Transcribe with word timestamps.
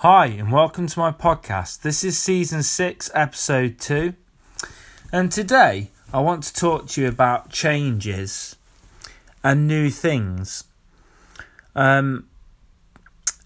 Hi, 0.00 0.26
and 0.26 0.52
welcome 0.52 0.88
to 0.88 0.98
my 0.98 1.10
podcast. 1.10 1.80
This 1.80 2.04
is 2.04 2.18
season 2.18 2.62
6, 2.62 3.10
episode 3.14 3.78
2. 3.78 4.12
And 5.10 5.32
today 5.32 5.90
I 6.12 6.20
want 6.20 6.42
to 6.44 6.52
talk 6.52 6.88
to 6.88 7.00
you 7.00 7.08
about 7.08 7.48
changes 7.48 8.56
and 9.42 9.66
new 9.66 9.88
things. 9.88 10.64
Um, 11.74 12.28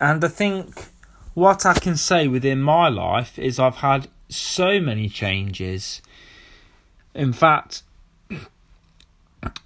and 0.00 0.24
I 0.24 0.26
think 0.26 0.86
what 1.34 1.64
I 1.64 1.74
can 1.74 1.96
say 1.96 2.26
within 2.26 2.60
my 2.60 2.88
life 2.88 3.38
is 3.38 3.60
I've 3.60 3.76
had 3.76 4.08
so 4.28 4.80
many 4.80 5.08
changes. 5.08 6.02
In 7.14 7.32
fact, 7.32 7.84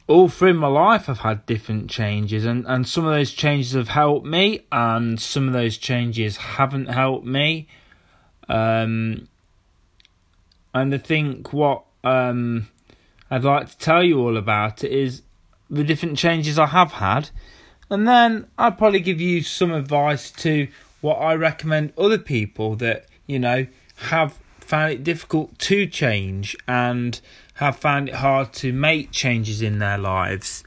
all 0.06 0.29
through 0.29 0.54
my 0.54 0.68
life 0.68 1.09
I've 1.09 1.20
had 1.20 1.46
different 1.46 1.91
changes 1.91 2.45
and, 2.45 2.66
and 2.66 2.86
some 2.86 3.04
of 3.06 3.12
those 3.12 3.32
changes 3.32 3.73
have 3.73 3.88
helped 3.88 4.27
me 4.27 4.66
and 4.70 5.20
some 5.20 5.46
of 5.46 5.52
those 5.52 5.79
changes 5.79 6.36
haven't 6.36 6.86
helped 6.86 7.27
me. 7.27 7.66
Um 8.48 9.28
and 10.74 10.95
I 10.95 10.98
think 10.98 11.52
what 11.52 11.84
um 12.02 12.69
I'd 13.30 13.45
like 13.45 13.70
to 13.70 13.78
tell 13.78 14.02
you 14.02 14.20
all 14.20 14.37
about 14.37 14.84
it 14.84 14.92
is 14.92 15.23
the 15.70 15.84
different 15.84 16.19
changes 16.19 16.59
I 16.59 16.66
have 16.66 16.92
had 16.92 17.30
and 17.91 18.06
then 18.06 18.47
I'd 18.59 18.78
probably 18.78 19.00
give 19.00 19.20
you 19.20 19.42
some 19.42 19.72
advice 19.72 20.30
to 20.33 20.69
what 21.00 21.16
I 21.16 21.34
recommend 21.34 21.92
other 21.98 22.19
people 22.19 22.77
that, 22.77 23.06
you 23.27 23.38
know, 23.38 23.66
have 23.97 24.38
found 24.74 24.92
it 24.92 25.05
difficult 25.05 25.56
to 25.56 25.87
change 25.87 26.56
and 26.66 27.20
have 27.55 27.77
found 27.77 28.09
it 28.09 28.16
hard 28.16 28.52
to 28.52 28.73
make 28.73 29.12
changes 29.12 29.62
in 29.62 29.78
their 29.78 29.97
lives. 29.97 30.64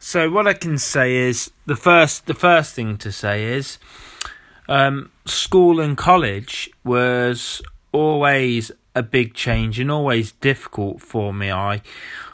So 0.00 0.28
what 0.28 0.48
I 0.48 0.54
can 0.54 0.76
say 0.76 1.14
is 1.14 1.52
the 1.66 1.76
first 1.76 2.26
the 2.26 2.34
first 2.34 2.74
thing 2.74 2.96
to 2.98 3.12
say 3.12 3.44
is 3.44 3.78
um, 4.68 5.12
school 5.24 5.78
and 5.78 5.96
college 5.96 6.68
was 6.82 7.62
always 7.92 8.72
a 8.96 9.04
big 9.04 9.34
change 9.34 9.78
and 9.78 9.88
always 9.88 10.32
difficult 10.32 11.00
for 11.00 11.32
me. 11.32 11.52
I 11.52 11.82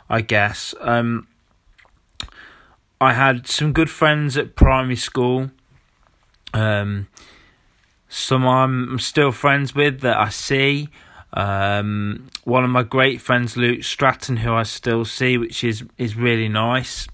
I 0.09 0.23
guess 0.23 0.75
um, 0.81 1.27
I 2.98 3.12
had 3.12 3.47
some 3.47 3.75
good 3.75 3.91
friends 3.91 4.39
at 4.39 4.56
primary 4.56 4.97
school. 4.97 5.50
Um, 6.55 7.09
some 8.13 8.47
I'm 8.47 8.99
still 8.99 9.33
friends 9.33 9.75
with 9.75 10.01
that 10.01 10.19
I 10.19 10.29
see. 10.29 10.91
Um, 11.33 12.29
one 12.45 12.63
of 12.63 12.69
my 12.69 12.83
great 12.83 13.23
friends, 13.23 13.57
Luke 13.57 13.85
Stratton, 13.85 14.37
who 14.39 14.53
I 14.53 14.65
still 14.65 15.07
see, 15.07 15.39
which 15.39 15.65
is 15.65 15.83
is 15.97 16.15
really 16.15 16.49
nice. 16.49 17.09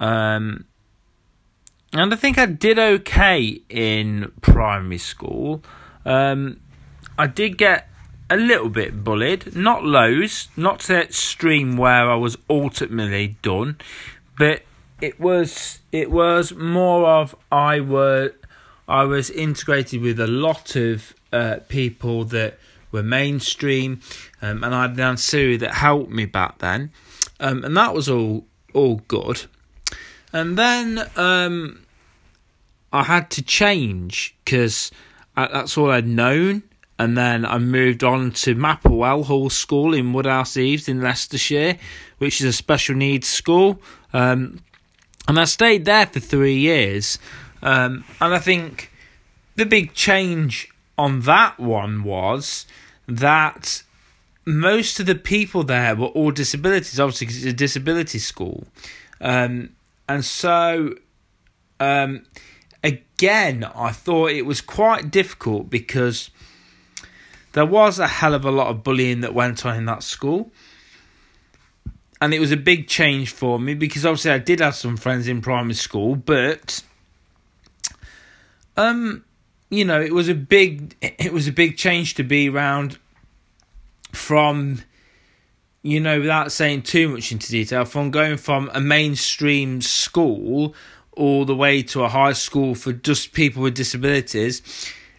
Um, 0.00 0.64
and 1.92 2.12
I 2.12 2.16
think 2.16 2.38
I 2.38 2.46
did 2.46 2.76
okay 2.76 3.60
in 3.68 4.32
primary 4.40 4.98
school. 4.98 5.62
Um, 6.04 6.58
I 7.16 7.28
did 7.28 7.56
get 7.56 7.88
a 8.28 8.36
little 8.36 8.70
bit 8.70 9.04
bullied, 9.04 9.54
not 9.54 9.84
loads, 9.84 10.48
not 10.56 10.80
to 10.80 10.88
the 10.88 11.02
extreme 11.04 11.76
where 11.76 12.10
I 12.10 12.16
was 12.16 12.36
ultimately 12.50 13.36
done, 13.42 13.76
but 14.36 14.62
it 15.00 15.20
was 15.20 15.78
it 15.92 16.10
was 16.10 16.52
more 16.52 17.06
of 17.06 17.36
I 17.52 17.78
were 17.78 18.32
I 18.88 19.04
was 19.04 19.30
integrated 19.30 20.00
with 20.00 20.20
a 20.20 20.26
lot 20.26 20.76
of 20.76 21.14
uh, 21.32 21.58
people 21.68 22.24
that 22.26 22.58
were 22.92 23.02
mainstream, 23.02 24.00
um, 24.42 24.62
and 24.62 24.74
I 24.74 24.82
had 24.82 24.92
an 24.92 25.00
ancillary 25.00 25.56
that 25.58 25.74
helped 25.74 26.10
me 26.10 26.26
back 26.26 26.58
then, 26.58 26.92
um, 27.40 27.64
and 27.64 27.76
that 27.76 27.94
was 27.94 28.08
all 28.08 28.46
all 28.72 29.02
good. 29.08 29.46
And 30.32 30.58
then 30.58 31.08
um, 31.16 31.84
I 32.92 33.04
had 33.04 33.30
to 33.32 33.42
change 33.42 34.34
because 34.44 34.90
that's 35.36 35.78
all 35.78 35.90
I'd 35.90 36.06
known. 36.06 36.64
And 36.98 37.18
then 37.18 37.44
I 37.44 37.58
moved 37.58 38.04
on 38.04 38.30
to 38.32 38.54
Maplewell 38.54 39.24
Hall 39.24 39.50
School 39.50 39.94
in 39.94 40.12
Woodhouse 40.12 40.56
Eaves 40.56 40.88
in 40.88 41.00
Leicestershire, 41.00 41.76
which 42.18 42.40
is 42.40 42.46
a 42.46 42.52
special 42.52 42.94
needs 42.94 43.26
school. 43.26 43.80
Um, 44.12 44.60
and 45.26 45.40
I 45.40 45.44
stayed 45.44 45.86
there 45.86 46.06
for 46.06 46.20
three 46.20 46.56
years. 46.56 47.18
Um, 47.64 48.04
and 48.20 48.34
I 48.34 48.38
think 48.38 48.92
the 49.56 49.66
big 49.66 49.94
change 49.94 50.68
on 50.96 51.22
that 51.22 51.58
one 51.58 52.04
was 52.04 52.66
that 53.08 53.82
most 54.44 55.00
of 55.00 55.06
the 55.06 55.14
people 55.14 55.64
there 55.64 55.96
were 55.96 56.08
all 56.08 56.30
disabilities, 56.30 57.00
obviously, 57.00 57.26
because 57.26 57.44
it's 57.44 57.52
a 57.52 57.56
disability 57.56 58.18
school. 58.18 58.66
Um, 59.20 59.70
and 60.08 60.24
so, 60.24 60.94
um, 61.80 62.26
again, 62.82 63.64
I 63.74 63.90
thought 63.92 64.30
it 64.30 64.42
was 64.44 64.60
quite 64.60 65.10
difficult 65.10 65.70
because 65.70 66.30
there 67.52 67.64
was 67.64 67.98
a 67.98 68.06
hell 68.06 68.34
of 68.34 68.44
a 68.44 68.50
lot 68.50 68.68
of 68.68 68.84
bullying 68.84 69.20
that 69.22 69.32
went 69.32 69.64
on 69.64 69.76
in 69.76 69.86
that 69.86 70.02
school. 70.02 70.52
And 72.20 72.34
it 72.34 72.40
was 72.40 72.52
a 72.52 72.56
big 72.56 72.88
change 72.88 73.30
for 73.30 73.58
me 73.58 73.74
because 73.74 74.04
obviously 74.04 74.32
I 74.32 74.38
did 74.38 74.60
have 74.60 74.74
some 74.74 74.96
friends 74.96 75.28
in 75.28 75.40
primary 75.40 75.74
school, 75.74 76.16
but 76.16 76.82
um 78.76 79.24
you 79.70 79.84
know, 79.84 80.00
it 80.00 80.12
was 80.12 80.28
a 80.28 80.34
big 80.34 80.96
it 81.00 81.32
was 81.32 81.48
a 81.48 81.52
big 81.52 81.76
change 81.76 82.14
to 82.14 82.22
be 82.22 82.48
around 82.48 82.98
from 84.12 84.82
you 85.82 86.00
know, 86.00 86.18
without 86.18 86.50
saying 86.50 86.80
too 86.80 87.10
much 87.10 87.30
into 87.30 87.50
detail, 87.50 87.84
from 87.84 88.10
going 88.10 88.38
from 88.38 88.70
a 88.72 88.80
mainstream 88.80 89.82
school 89.82 90.74
all 91.12 91.44
the 91.44 91.54
way 91.54 91.82
to 91.82 92.02
a 92.02 92.08
high 92.08 92.32
school 92.32 92.74
for 92.74 92.92
just 92.92 93.32
people 93.34 93.62
with 93.62 93.74
disabilities, 93.74 94.62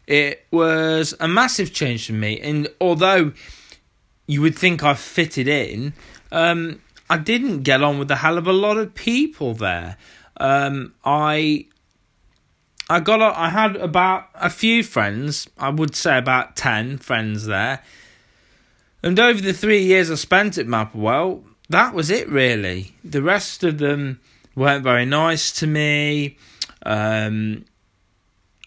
it 0.08 0.44
was 0.50 1.14
a 1.20 1.28
massive 1.28 1.72
change 1.72 2.08
for 2.08 2.14
me. 2.14 2.40
And 2.40 2.68
although 2.82 3.32
you 4.26 4.42
would 4.42 4.58
think 4.58 4.84
I 4.84 4.96
fitted 4.96 5.48
in, 5.48 5.94
um, 6.32 6.82
I 7.12 7.20
didn't 7.20 7.62
get 7.62 7.84
on 7.84 8.00
with 8.00 8.10
a 8.10 8.18
hell 8.18 8.40
of 8.40 8.48
a 8.48 8.54
lot 8.54 8.78
of 8.78 8.96
people 8.96 9.54
there. 9.54 9.98
Um, 10.38 10.96
I 11.06 11.68
I 12.90 13.00
got 13.00 13.22
a, 13.22 13.38
I 13.40 13.50
had 13.50 13.76
about 13.78 14.30
a 14.36 14.50
few 14.50 14.84
friends. 14.84 15.50
I 15.58 15.70
would 15.70 15.96
say 15.96 16.18
about 16.18 16.56
ten 16.56 16.98
friends 16.98 17.46
there. 17.46 17.84
And 19.02 19.20
over 19.20 19.42
the 19.42 19.54
three 19.54 19.84
years 19.84 20.10
I 20.10 20.16
spent 20.16 20.58
at 20.58 20.68
Maplewell, 20.68 21.44
that 21.70 21.94
was 21.94 22.10
it 22.10 22.30
really. 22.30 22.94
The 23.04 23.22
rest 23.22 23.64
of 23.64 23.78
them 23.78 24.20
weren't 24.56 24.84
very 24.84 25.06
nice 25.06 25.52
to 25.60 25.68
me. 25.68 26.38
Um, 26.86 27.66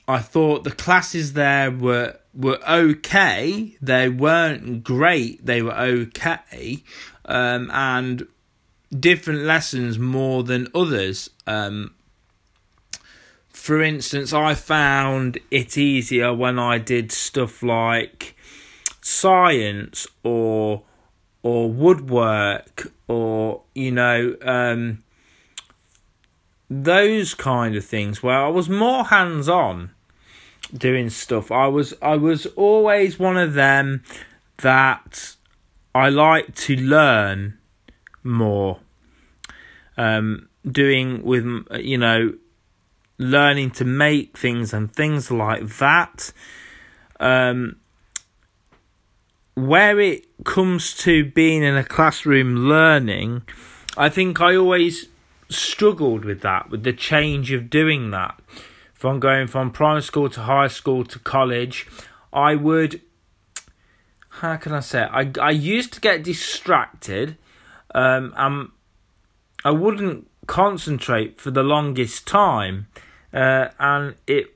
I 0.06 0.18
thought 0.18 0.64
the 0.64 0.72
classes 0.72 1.34
there 1.34 1.70
were 1.70 2.18
were 2.34 2.58
okay. 2.68 3.76
They 3.80 4.08
weren't 4.08 4.82
great. 4.82 5.44
They 5.44 5.62
were 5.62 5.76
okay, 5.76 6.82
um, 7.24 7.70
and 7.72 8.26
different 8.98 9.42
lessons 9.42 9.98
more 9.98 10.42
than 10.42 10.68
others. 10.74 11.30
Um, 11.46 11.94
for 13.68 13.82
instance, 13.82 14.32
I 14.32 14.54
found 14.54 15.40
it 15.50 15.76
easier 15.76 16.32
when 16.32 16.58
I 16.58 16.78
did 16.78 17.12
stuff 17.12 17.62
like 17.62 18.34
science 19.02 20.06
or 20.22 20.84
or 21.42 21.70
woodwork 21.70 22.90
or 23.08 23.64
you 23.74 23.92
know 23.92 24.36
um, 24.40 25.04
those 26.70 27.34
kind 27.34 27.76
of 27.76 27.84
things 27.84 28.22
where 28.22 28.38
I 28.38 28.48
was 28.48 28.70
more 28.70 29.04
hands 29.04 29.50
on 29.50 29.90
doing 30.74 31.10
stuff. 31.10 31.52
I 31.52 31.66
was 31.66 31.92
I 32.00 32.16
was 32.16 32.46
always 32.56 33.18
one 33.18 33.36
of 33.36 33.52
them 33.52 34.02
that 34.62 35.36
I 35.94 36.08
like 36.08 36.54
to 36.54 36.74
learn 36.74 37.58
more. 38.24 38.80
Um, 39.98 40.48
doing 40.64 41.22
with 41.22 41.44
you 41.78 41.98
know 41.98 42.32
learning 43.18 43.72
to 43.72 43.84
make 43.84 44.38
things 44.38 44.72
and 44.72 44.92
things 44.92 45.30
like 45.30 45.68
that. 45.78 46.32
Um, 47.20 47.76
where 49.54 49.98
it 49.98 50.24
comes 50.44 50.96
to 50.98 51.24
being 51.24 51.64
in 51.64 51.76
a 51.76 51.82
classroom 51.82 52.68
learning, 52.68 53.42
I 53.96 54.08
think 54.08 54.40
I 54.40 54.54
always 54.54 55.08
struggled 55.48 56.24
with 56.24 56.42
that, 56.42 56.70
with 56.70 56.84
the 56.84 56.92
change 56.92 57.50
of 57.50 57.68
doing 57.68 58.10
that. 58.12 58.40
From 58.94 59.20
going 59.20 59.46
from 59.46 59.70
primary 59.70 60.02
school 60.02 60.28
to 60.30 60.42
high 60.42 60.68
school 60.68 61.04
to 61.04 61.18
college, 61.18 61.86
I 62.32 62.54
would, 62.54 63.00
how 64.28 64.56
can 64.56 64.72
I 64.72 64.80
say, 64.80 65.04
it? 65.04 65.10
I, 65.12 65.32
I 65.40 65.50
used 65.50 65.92
to 65.94 66.00
get 66.00 66.22
distracted 66.22 67.36
um, 67.94 68.34
and 68.36 68.70
I 69.64 69.70
wouldn't 69.70 70.28
concentrate 70.46 71.40
for 71.40 71.50
the 71.50 71.62
longest 71.62 72.26
time. 72.26 72.86
Uh, 73.32 73.68
and 73.78 74.14
it 74.26 74.54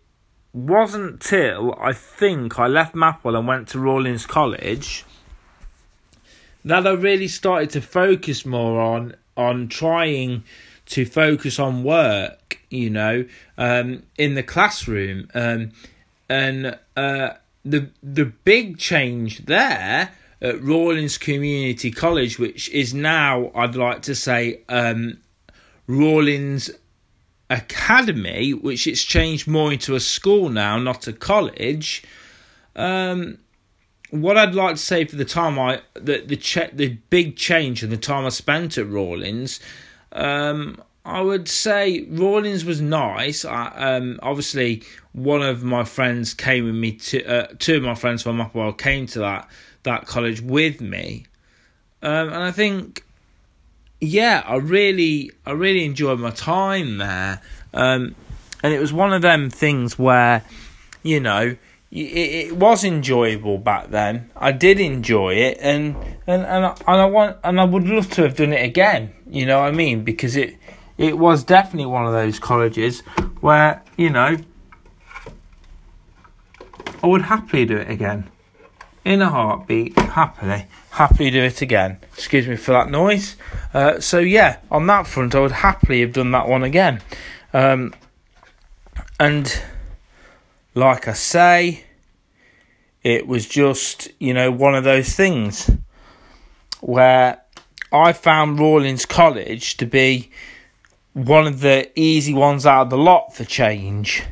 wasn't 0.53 1.21
till 1.21 1.75
I 1.81 1.93
think 1.93 2.59
I 2.59 2.67
left 2.67 2.95
Mapwell 2.95 3.39
and 3.39 3.47
went 3.47 3.69
to 3.69 3.79
Rawlins 3.79 4.27
College 4.27 5.05
that 6.65 6.87
I 6.87 6.93
really 6.93 7.29
started 7.29 7.71
to 7.71 7.81
focus 7.81 8.47
more 8.47 8.81
on 8.81 9.15
on 9.37 9.69
trying 9.69 10.45
to 10.87 11.05
focus 11.07 11.59
on 11.59 11.85
work, 11.85 12.61
you 12.69 12.91
know, 12.91 13.25
um, 13.57 14.03
in 14.19 14.35
the 14.35 14.43
classroom. 14.43 15.29
Um, 15.35 15.73
and 16.29 16.79
uh, 16.97 17.31
the 17.65 17.91
the 18.03 18.27
big 18.27 18.79
change 18.79 19.47
there 19.47 20.11
at 20.41 20.63
Rawlins 20.63 21.19
Community 21.19 21.91
College, 21.91 22.39
which 22.39 22.69
is 22.71 22.93
now, 22.93 23.53
I'd 23.55 23.77
like 23.77 24.03
to 24.03 24.15
say, 24.15 24.61
um, 24.69 25.19
Rawlins 25.87 26.71
Academy, 27.52 28.52
which 28.52 28.87
it's 28.87 29.02
changed 29.02 29.46
more 29.46 29.72
into 29.72 29.94
a 29.94 30.00
school 30.00 30.49
now, 30.49 30.78
not 30.78 31.06
a 31.06 31.12
college. 31.12 32.02
Um, 32.75 33.38
what 34.10 34.37
I'd 34.37 34.54
like 34.54 34.76
to 34.76 34.81
say 34.82 35.04
for 35.04 35.16
the 35.16 35.25
time 35.25 35.58
I 35.58 35.81
the 35.94 36.22
the 36.26 36.37
che- 36.37 36.70
the 36.72 36.99
big 37.10 37.37
change 37.37 37.82
and 37.82 37.93
the 37.93 37.96
time 37.96 38.25
I 38.26 38.31
spent 38.31 38.78
at 38.78 38.87
Rawlins, 38.88 39.60
um, 40.12 40.82
I 41.04 41.20
would 41.20 41.49
say 41.49 42.06
Rawlins 42.10 42.64
was 42.64 42.81
nice. 42.81 43.44
I, 43.44 43.69
um, 43.69 44.20
obviously, 44.22 44.82
one 45.12 45.43
of 45.43 45.62
my 45.62 45.84
friends 45.84 46.34
came 46.34 46.64
with 46.66 46.75
me 46.75 46.93
to 46.93 47.25
uh, 47.25 47.46
two 47.58 47.76
of 47.76 47.82
my 47.82 47.94
friends 47.94 48.22
from 48.22 48.37
Maplewell 48.38 48.76
came 48.76 49.06
to 49.08 49.20
that 49.20 49.49
that 49.82 50.06
college 50.06 50.40
with 50.40 50.81
me, 50.81 51.26
um, 52.02 52.28
and 52.28 52.43
I 52.43 52.52
think, 52.52 53.04
yeah, 54.02 54.43
I 54.46 54.56
really 54.56 55.31
I 55.46 55.52
really 55.52 55.84
enjoyed 55.84 56.19
my 56.19 56.31
time 56.31 56.99
there, 56.99 57.40
um, 57.72 58.14
and 58.62 58.75
it 58.75 58.81
was 58.81 58.93
one 58.93 59.12
of 59.12 59.22
them 59.22 59.49
things 59.49 59.99
where, 59.99 60.44
you 61.02 61.20
know 61.20 61.56
it, 61.93 62.49
it 62.49 62.56
was 62.56 62.84
enjoyable 62.84 63.58
back 63.58 63.90
then. 63.90 64.31
I 64.37 64.52
did 64.52 64.81
enjoy 64.81 65.34
it, 65.34 65.58
and 65.60 65.94
and 66.26 66.43
and 66.43 66.66
I, 66.66 66.75
and 66.88 67.00
I 67.00 67.04
want 67.04 67.37
and 67.44 67.60
I 67.60 67.64
would 67.64 67.87
love 67.87 68.10
to 68.12 68.22
have 68.22 68.37
done 68.37 68.52
it 68.52 68.64
again. 68.64 69.12
You 69.31 69.46
know 69.46 69.60
what 69.60 69.69
I 69.69 69.72
mean? 69.72 70.02
Because 70.02 70.34
it 70.37 70.56
it 70.96 71.19
was 71.19 71.44
definitely 71.44 71.87
one 71.87 72.06
of 72.06 72.12
those 72.12 72.38
colleges 72.38 73.00
where 73.40 73.82
you 73.96 74.10
know 74.10 74.37
I 77.02 77.06
would 77.06 77.22
happily 77.22 77.66
do 77.66 77.76
it 77.76 77.90
again, 77.90 78.31
in 79.04 79.20
a 79.22 79.28
heartbeat, 79.28 79.99
happily, 79.99 80.66
happily 80.90 81.31
do 81.31 81.43
it 81.43 81.60
again. 81.62 81.99
Excuse 82.14 82.46
me 82.46 82.56
for 82.56 82.72
that 82.72 82.90
noise. 82.90 83.37
Uh, 83.75 84.00
so 84.00 84.19
yeah, 84.19 84.58
on 84.70 84.87
that 84.87 85.06
front, 85.06 85.34
I 85.34 85.40
would 85.40 85.52
happily 85.52 86.00
have 86.00 86.12
done 86.12 86.31
that 86.32 86.49
one 86.49 86.62
again. 86.62 87.00
Um, 87.52 87.94
and 89.19 89.62
like 90.75 91.08
I 91.08 91.12
say, 91.12 91.84
it 93.02 93.26
was 93.26 93.46
just, 93.49 94.10
you 94.19 94.32
know, 94.32 94.50
one 94.50 94.75
of 94.75 94.84
those 94.84 95.14
things 95.14 95.70
where 96.81 97.43
I 97.93 98.12
found 98.12 98.58
Rawlins 98.58 99.06
College 99.06 99.76
to 99.78 99.87
be 99.87 100.31
one 101.12 101.46
of 101.46 101.60
the 101.60 101.90
easy 101.99 102.32
ones 102.32 102.64
out 102.64 102.82
of 102.82 102.90
the 102.90 102.99
lot 102.99 103.34
for 103.34 103.44
change 103.44 104.22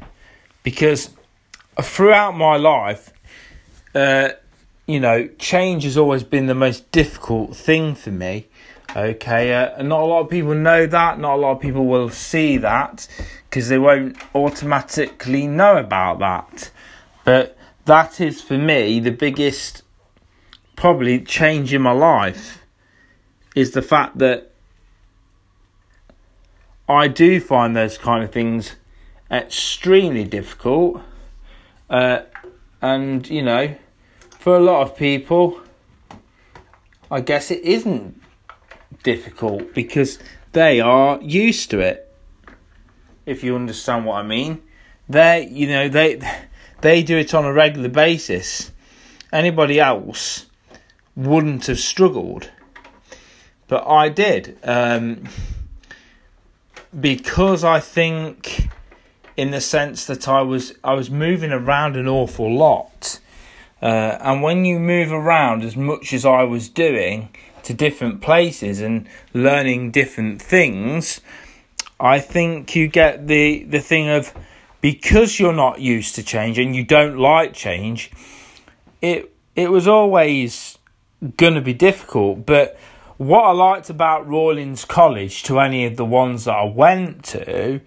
because 0.62 1.10
throughout 1.80 2.36
my 2.36 2.56
life, 2.56 3.12
uh, 3.94 4.30
you 4.90 5.00
know, 5.00 5.28
change 5.38 5.84
has 5.84 5.96
always 5.96 6.22
been 6.22 6.46
the 6.46 6.54
most 6.54 6.90
difficult 6.90 7.56
thing 7.56 7.94
for 7.94 8.10
me. 8.10 8.48
Okay, 8.96 9.54
uh, 9.54 9.76
and 9.76 9.88
not 9.88 10.00
a 10.00 10.04
lot 10.04 10.20
of 10.22 10.30
people 10.30 10.54
know 10.54 10.86
that, 10.86 11.18
not 11.18 11.34
a 11.34 11.36
lot 11.36 11.52
of 11.52 11.60
people 11.60 11.86
will 11.86 12.10
see 12.10 12.56
that 12.56 13.06
because 13.48 13.68
they 13.68 13.78
won't 13.78 14.16
automatically 14.34 15.46
know 15.46 15.76
about 15.76 16.18
that. 16.18 16.70
But 17.24 17.56
that 17.84 18.20
is 18.20 18.42
for 18.42 18.58
me 18.58 18.98
the 19.00 19.10
biggest 19.12 19.82
probably 20.74 21.20
change 21.20 21.72
in 21.72 21.82
my 21.82 21.92
life 21.92 22.64
is 23.54 23.72
the 23.72 23.82
fact 23.82 24.18
that 24.18 24.50
I 26.88 27.06
do 27.06 27.40
find 27.40 27.76
those 27.76 27.98
kind 27.98 28.24
of 28.24 28.32
things 28.32 28.74
extremely 29.30 30.24
difficult. 30.24 31.02
Uh, 31.88 32.22
and, 32.82 33.28
you 33.28 33.42
know, 33.42 33.76
for 34.40 34.56
a 34.56 34.60
lot 34.60 34.80
of 34.80 34.96
people, 34.96 35.60
I 37.10 37.20
guess 37.20 37.50
it 37.50 37.60
isn't 37.62 38.18
difficult 39.02 39.74
because 39.74 40.18
they 40.52 40.80
are 40.80 41.20
used 41.20 41.70
to 41.70 41.80
it 41.80 42.10
if 43.26 43.44
you 43.44 43.54
understand 43.54 44.06
what 44.06 44.16
I 44.16 44.22
mean. 44.22 44.62
They, 45.10 45.46
you 45.46 45.66
know, 45.68 45.90
they 45.90 46.20
they 46.80 47.02
do 47.02 47.18
it 47.18 47.34
on 47.34 47.44
a 47.44 47.52
regular 47.52 47.90
basis. 47.90 48.72
Anybody 49.30 49.78
else 49.78 50.46
wouldn't 51.14 51.66
have 51.66 51.78
struggled, 51.78 52.50
but 53.68 53.86
I 53.86 54.08
did 54.08 54.56
um, 54.64 55.28
because 56.98 57.62
I 57.62 57.78
think, 57.78 58.70
in 59.36 59.50
the 59.50 59.60
sense 59.60 60.06
that 60.06 60.26
I 60.26 60.40
was 60.40 60.72
I 60.82 60.94
was 60.94 61.10
moving 61.10 61.52
around 61.52 61.96
an 61.96 62.08
awful 62.08 62.50
lot, 62.50 63.20
uh, 63.82 64.18
and 64.20 64.42
when 64.42 64.64
you 64.64 64.78
move 64.78 65.12
around 65.12 65.62
as 65.62 65.76
much 65.76 66.12
as 66.12 66.24
I 66.24 66.42
was 66.42 66.68
doing 66.68 67.30
to 67.62 67.74
different 67.74 68.20
places 68.20 68.80
and 68.80 69.06
learning 69.34 69.90
different 69.90 70.40
things 70.40 71.20
I 72.00 72.18
think 72.18 72.74
you 72.74 72.88
get 72.88 73.26
the 73.26 73.64
the 73.64 73.80
thing 73.80 74.08
of 74.08 74.32
because 74.80 75.38
you're 75.38 75.52
not 75.52 75.80
used 75.80 76.14
to 76.14 76.22
change 76.22 76.58
and 76.58 76.74
you 76.74 76.82
don't 76.82 77.18
like 77.18 77.52
change, 77.52 78.10
it 79.02 79.32
it 79.54 79.70
was 79.70 79.86
always 79.86 80.78
gonna 81.36 81.60
be 81.60 81.74
difficult. 81.74 82.46
But 82.46 82.78
what 83.18 83.42
I 83.42 83.52
liked 83.52 83.90
about 83.90 84.26
Rawlins 84.26 84.86
College 84.86 85.42
to 85.42 85.60
any 85.60 85.84
of 85.84 85.96
the 85.96 86.06
ones 86.06 86.46
that 86.46 86.54
I 86.54 86.64
went 86.64 87.22
to, 87.24 87.82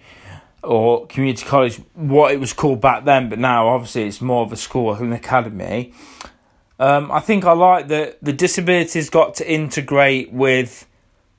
or 0.63 1.05
community 1.07 1.45
college, 1.45 1.77
what 1.93 2.31
it 2.31 2.39
was 2.39 2.53
called 2.53 2.81
back 2.81 3.05
then, 3.05 3.29
but 3.29 3.39
now 3.39 3.67
obviously 3.67 4.03
it's 4.03 4.21
more 4.21 4.43
of 4.43 4.51
a 4.51 4.57
school, 4.57 4.93
than 4.95 5.07
an 5.07 5.13
academy. 5.13 5.93
Um, 6.79 7.11
I 7.11 7.19
think 7.19 7.45
I 7.45 7.53
like 7.53 7.87
that 7.89 8.17
the 8.21 8.33
disabilities 8.33 9.09
got 9.09 9.35
to 9.35 9.51
integrate 9.51 10.31
with 10.31 10.87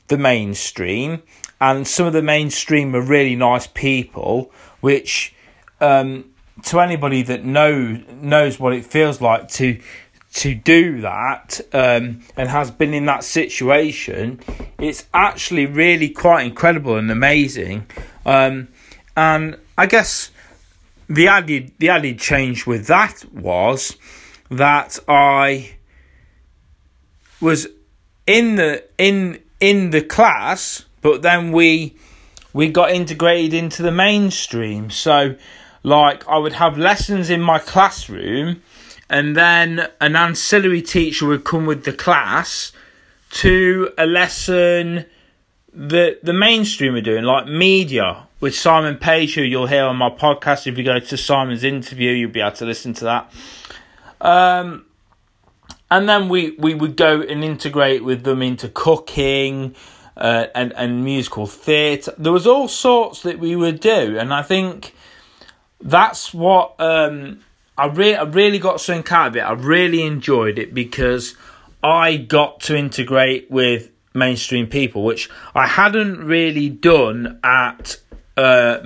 the 0.08 0.18
mainstream 0.18 1.22
and 1.60 1.86
some 1.86 2.06
of 2.06 2.12
the 2.12 2.22
mainstream 2.22 2.94
are 2.94 3.00
really 3.00 3.36
nice 3.36 3.66
people, 3.66 4.52
which 4.80 5.34
um, 5.80 6.30
to 6.64 6.80
anybody 6.80 7.22
that 7.22 7.44
know 7.44 8.02
knows 8.20 8.60
what 8.60 8.72
it 8.72 8.84
feels 8.84 9.20
like 9.20 9.48
to 9.48 9.80
to 10.34 10.54
do 10.54 11.00
that 11.00 11.60
um, 11.72 12.20
and 12.36 12.48
has 12.48 12.70
been 12.70 12.92
in 12.92 13.06
that 13.06 13.22
situation, 13.22 14.40
it's 14.78 15.06
actually 15.14 15.64
really 15.64 16.08
quite 16.08 16.44
incredible 16.44 16.96
and 16.96 17.10
amazing. 17.10 17.86
Um, 18.26 18.68
and 19.16 19.58
I 19.76 19.86
guess 19.86 20.30
the 21.08 21.28
added 21.28 21.72
the 21.78 21.90
added 21.90 22.18
change 22.18 22.66
with 22.66 22.86
that 22.86 23.24
was 23.32 23.96
that 24.50 24.98
I 25.08 25.76
was 27.40 27.66
in 28.26 28.56
the 28.56 28.84
in 28.98 29.40
in 29.60 29.90
the 29.90 30.02
class 30.02 30.84
but 31.04 31.20
then 31.20 31.52
we 31.52 31.94
we 32.54 32.70
got 32.70 32.90
integrated 32.92 33.52
into 33.52 33.82
the 33.82 33.92
mainstream. 33.92 34.88
So, 34.88 35.34
like, 35.82 36.26
I 36.26 36.38
would 36.38 36.54
have 36.54 36.78
lessons 36.78 37.28
in 37.28 37.42
my 37.42 37.58
classroom, 37.58 38.62
and 39.10 39.36
then 39.36 39.88
an 40.00 40.16
ancillary 40.16 40.80
teacher 40.80 41.26
would 41.26 41.44
come 41.44 41.66
with 41.66 41.84
the 41.84 41.92
class 41.92 42.72
to 43.42 43.92
a 43.98 44.06
lesson 44.06 45.04
that 45.74 46.24
the 46.24 46.32
mainstream 46.32 46.94
are 46.94 47.02
doing, 47.02 47.24
like 47.24 47.46
media 47.48 48.28
with 48.44 48.54
Simon 48.54 48.98
Page, 48.98 49.36
who 49.36 49.40
you'll 49.40 49.68
hear 49.68 49.84
on 49.84 49.96
my 49.96 50.10
podcast. 50.10 50.66
If 50.66 50.76
you 50.76 50.84
go 50.84 50.98
to 50.98 51.16
Simon's 51.16 51.64
interview, 51.64 52.10
you'll 52.10 52.30
be 52.30 52.42
able 52.42 52.54
to 52.56 52.66
listen 52.66 52.92
to 52.92 53.04
that. 53.04 53.32
Um, 54.20 54.84
and 55.90 56.06
then 56.06 56.28
we, 56.28 56.50
we 56.58 56.74
would 56.74 56.94
go 56.94 57.22
and 57.22 57.42
integrate 57.42 58.04
with 58.04 58.22
them 58.22 58.42
into 58.42 58.68
cooking, 58.68 59.74
uh, 60.18 60.48
and 60.54 60.74
and 60.74 61.02
musical 61.02 61.46
theatre. 61.46 62.12
There 62.18 62.32
was 62.32 62.46
all 62.46 62.68
sorts 62.68 63.22
that 63.22 63.38
we 63.38 63.56
would 63.56 63.80
do, 63.80 64.18
and 64.18 64.34
I 64.34 64.42
think 64.42 64.94
that's 65.80 66.34
what 66.34 66.78
um, 66.78 67.40
I 67.78 67.86
really 67.86 68.16
I 68.16 68.24
really 68.24 68.58
got 68.58 68.78
something 68.78 69.10
out 69.10 69.28
of 69.28 69.36
it. 69.36 69.40
I 69.40 69.52
really 69.52 70.02
enjoyed 70.02 70.58
it 70.58 70.74
because 70.74 71.34
I 71.82 72.18
got 72.18 72.60
to 72.60 72.76
integrate 72.76 73.50
with 73.50 73.90
mainstream 74.12 74.66
people, 74.66 75.02
which 75.02 75.30
I 75.54 75.66
hadn't 75.66 76.22
really 76.22 76.68
done 76.68 77.40
at 77.42 77.96
uh, 78.36 78.80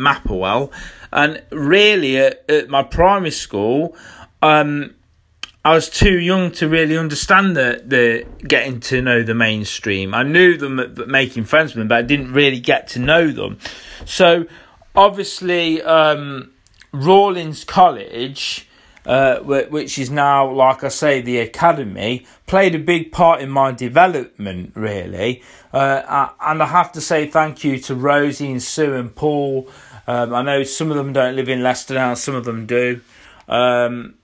and 1.11 1.43
really 1.51 2.19
at, 2.19 2.49
at 2.51 2.69
my 2.69 2.83
primary 2.83 3.31
school. 3.31 3.97
Um, 4.43 4.95
I 5.65 5.75
was 5.75 5.91
too 5.91 6.19
young 6.19 6.53
to 6.53 6.69
really 6.69 6.97
understand 6.97 7.57
the 7.57 7.83
the 7.85 8.27
getting 8.47 8.81
to 8.81 9.03
know 9.03 9.23
the 9.23 9.35
mainstream. 9.35 10.15
I 10.15 10.23
knew 10.23 10.57
them 10.57 10.79
at 10.79 10.97
making 11.09 11.45
friends 11.45 11.75
with 11.75 11.81
them, 11.81 11.89
but 11.89 11.99
I 11.99 12.03
didn't 12.03 12.33
really 12.33 12.61
get 12.61 12.89
to 12.89 13.01
know 13.01 13.31
them. 13.31 13.59
So 14.05 14.47
obviously, 14.95 15.83
um, 15.83 16.53
Rawlins 16.93 17.65
College. 17.65 18.68
Uh, 19.09 19.39
which 19.41 19.99
is 19.99 20.11
now, 20.11 20.47
like 20.51 20.85
I 20.85 20.89
say, 20.89 21.23
the 21.23 21.39
academy, 21.39 22.27
played 22.47 22.75
a 22.75 22.79
big 22.79 23.11
part 23.11 23.41
in 23.41 23.49
my 23.49 23.73
development, 23.73 24.73
really. 24.75 25.43
Uh, 25.73 26.29
and 26.39 26.63
I 26.63 26.67
have 26.67 26.93
to 26.93 27.01
say 27.01 27.27
thank 27.27 27.65
you 27.65 27.79
to 27.79 27.95
Rosie 27.95 28.53
and 28.53 28.63
Sue 28.63 28.95
and 28.95 29.15
Paul. 29.17 29.67
Um, 30.07 30.35
I 30.35 30.43
know 30.43 30.63
some 30.63 30.91
of 30.91 30.99
them 30.99 31.15
don't 31.15 31.37
live 31.37 31.49
in 31.49 31.63
Leicester 31.63 31.95
now, 31.95 32.13
some 32.13 32.35
of 32.35 32.45
them 32.45 32.67
do. 32.67 33.01
Um, 33.49 34.17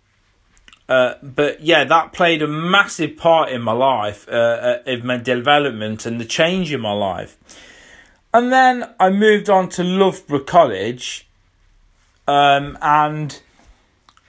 uh, 0.86 1.14
but 1.22 1.62
yeah, 1.62 1.84
that 1.84 2.12
played 2.12 2.42
a 2.42 2.46
massive 2.46 3.16
part 3.16 3.48
in 3.48 3.62
my 3.62 3.72
life, 3.72 4.28
uh, 4.28 4.32
uh, 4.32 4.78
in 4.84 5.06
my 5.06 5.16
development 5.16 6.04
and 6.04 6.20
the 6.20 6.26
change 6.26 6.72
in 6.74 6.82
my 6.82 6.92
life. 6.92 7.38
And 8.34 8.52
then 8.52 8.90
I 9.00 9.08
moved 9.08 9.48
on 9.48 9.70
to 9.70 9.82
Loughborough 9.82 10.40
College, 10.40 11.26
um, 12.26 12.76
and 12.82 13.40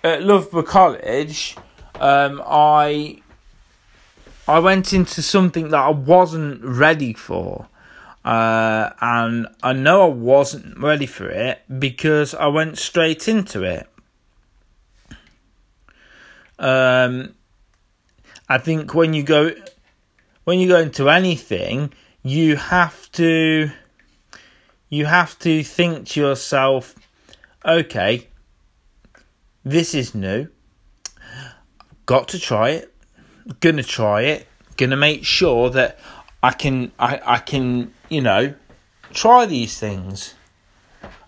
at 0.06 0.22
Loughborough 0.22 0.62
College, 0.62 1.58
um, 2.00 2.42
I 2.46 3.22
I 4.48 4.60
went 4.60 4.94
into 4.94 5.24
something 5.24 5.70
that 5.70 5.80
I 5.80 5.90
wasn't 5.90 6.64
ready 6.64 7.14
for. 7.14 7.68
Uh, 8.24 8.92
and 9.02 9.48
I 9.64 9.74
know 9.74 10.04
I 10.04 10.14
wasn't 10.14 10.80
ready 10.80 11.06
for 11.08 11.30
it 11.30 11.62
because 11.80 12.34
I 12.36 12.48
went 12.48 12.78
straight 12.78 13.28
into 13.28 13.64
it. 13.64 13.88
Um, 16.58 17.34
I 18.48 18.60
think 18.60 18.94
when 18.94 19.14
you 19.14 19.24
go 19.24 19.52
when 20.44 20.60
you 20.60 20.68
go 20.68 20.80
into 20.80 21.10
anything, 21.10 21.94
you 22.22 22.56
have 22.56 23.12
to 23.14 23.72
you 24.90 25.06
have 25.06 25.38
to 25.40 25.64
think 25.64 26.10
to 26.10 26.20
yourself, 26.20 26.96
okay, 27.66 28.28
this 29.66 29.96
is 29.96 30.14
new. 30.14 30.48
Got 32.06 32.30
to 32.30 32.40
try 32.40 32.70
it. 32.70 32.94
Gonna 33.60 33.84
try 33.84 34.22
it. 34.22 34.48
Gonna 34.78 34.96
make 34.96 35.26
sure 35.26 35.70
that 35.72 36.00
I 36.44 36.52
can 36.52 36.92
I, 37.00 37.20
I 37.26 37.38
can, 37.40 37.94
you 38.08 38.22
know, 38.22 38.54
try 39.12 39.46
these 39.48 39.80
things. 39.80 40.36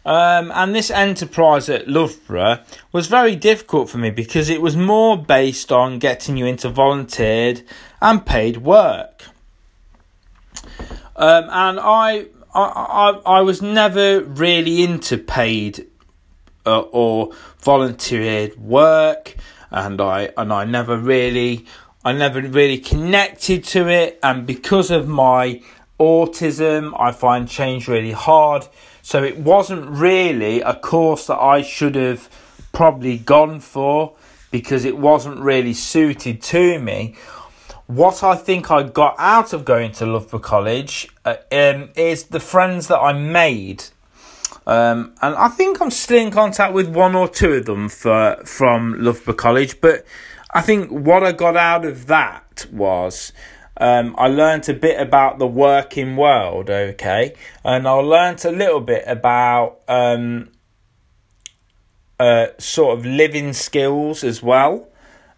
Um, 0.06 0.52
and 0.56 0.74
this 0.74 0.90
enterprise 0.90 1.68
at 1.68 1.90
Loughborough 1.90 2.60
was 2.94 3.08
very 3.08 3.36
difficult 3.36 3.90
for 3.90 3.98
me 3.98 4.10
because 4.10 4.50
it 4.50 4.62
was 4.62 4.78
more 4.78 5.18
based 5.18 5.70
on 5.70 6.00
getting 6.00 6.38
you 6.38 6.46
into 6.46 6.70
volunteered 6.70 7.64
and 8.02 8.26
paid 8.26 8.58
work. 8.58 9.24
Um, 11.18 11.50
and 11.50 11.80
I, 11.80 12.28
I, 12.54 12.62
I, 12.64 13.22
I 13.26 13.42
was 13.42 13.62
never 13.62 14.22
really 14.22 14.82
into 14.82 15.18
paid 15.18 15.88
uh, 16.68 16.82
or 16.82 17.32
volunteered 17.60 18.56
work, 18.58 19.36
and 19.72 20.00
I 20.00 20.30
and 20.38 20.54
I 20.54 20.66
never 20.66 20.98
really, 20.98 21.66
I 22.06 22.14
never 22.14 22.42
really 22.42 22.78
connected 22.78 23.64
to 23.66 23.88
it. 23.88 24.20
And 24.22 24.46
because 24.46 24.92
of 24.92 25.08
my 25.08 25.62
autism, 26.00 26.94
I 27.00 27.12
find 27.12 27.48
change 27.48 27.88
really 27.88 28.12
hard. 28.12 28.68
So 29.02 29.24
it 29.24 29.38
wasn't 29.38 29.90
really 29.90 30.62
a 30.62 30.76
course 30.76 31.28
that 31.28 31.40
I 31.40 31.62
should 31.62 31.96
have 31.96 32.30
probably 32.74 33.18
gone 33.18 33.62
for 33.62 34.16
because 34.52 34.86
it 34.86 34.98
wasn't 34.98 35.40
really 35.40 35.74
suited 35.74 36.42
to 36.42 36.80
me. 36.80 37.16
What 37.88 38.22
I 38.22 38.36
think 38.36 38.70
I 38.70 38.84
got 38.84 39.16
out 39.18 39.54
of 39.54 39.64
going 39.64 39.94
to 39.94 40.06
Loughborough 40.06 40.40
College 40.40 41.08
uh, 41.24 41.38
um, 41.52 41.90
is 41.96 42.26
the 42.26 42.42
friends 42.42 42.88
that 42.88 43.00
I 43.00 43.14
made. 43.14 43.86
Um, 44.68 45.16
and 45.22 45.34
I 45.36 45.48
think 45.48 45.82
I'm 45.82 45.92
still 45.92 46.20
in 46.20 46.30
contact 46.30 46.74
with 46.74 46.90
one 46.90 47.16
or 47.16 47.30
two 47.30 47.54
of 47.54 47.66
them 47.66 47.88
for, 47.88 48.36
from 48.44 49.02
Loughborough 49.02 49.34
College. 49.34 49.80
But 49.80 50.06
I 50.54 50.62
think 50.62 50.92
what 50.92 51.24
I 51.24 51.32
got 51.32 51.56
out 51.56 51.86
of 51.86 52.08
that 52.08 52.68
was 52.70 53.32
um, 53.78 54.14
I 54.18 54.28
learnt 54.28 54.68
a 54.68 54.74
bit 54.74 55.00
about 55.00 55.40
the 55.40 55.48
working 55.48 56.18
world, 56.18 56.70
okay, 56.70 57.34
and 57.64 57.88
I 57.88 57.92
learnt 57.92 58.44
a 58.44 58.52
little 58.52 58.82
bit 58.82 59.06
about 59.08 59.80
um, 59.88 60.50
uh, 62.20 62.48
sort 62.58 63.00
of 63.00 63.06
living 63.06 63.54
skills 63.54 64.24
as 64.24 64.44
well. 64.44 64.90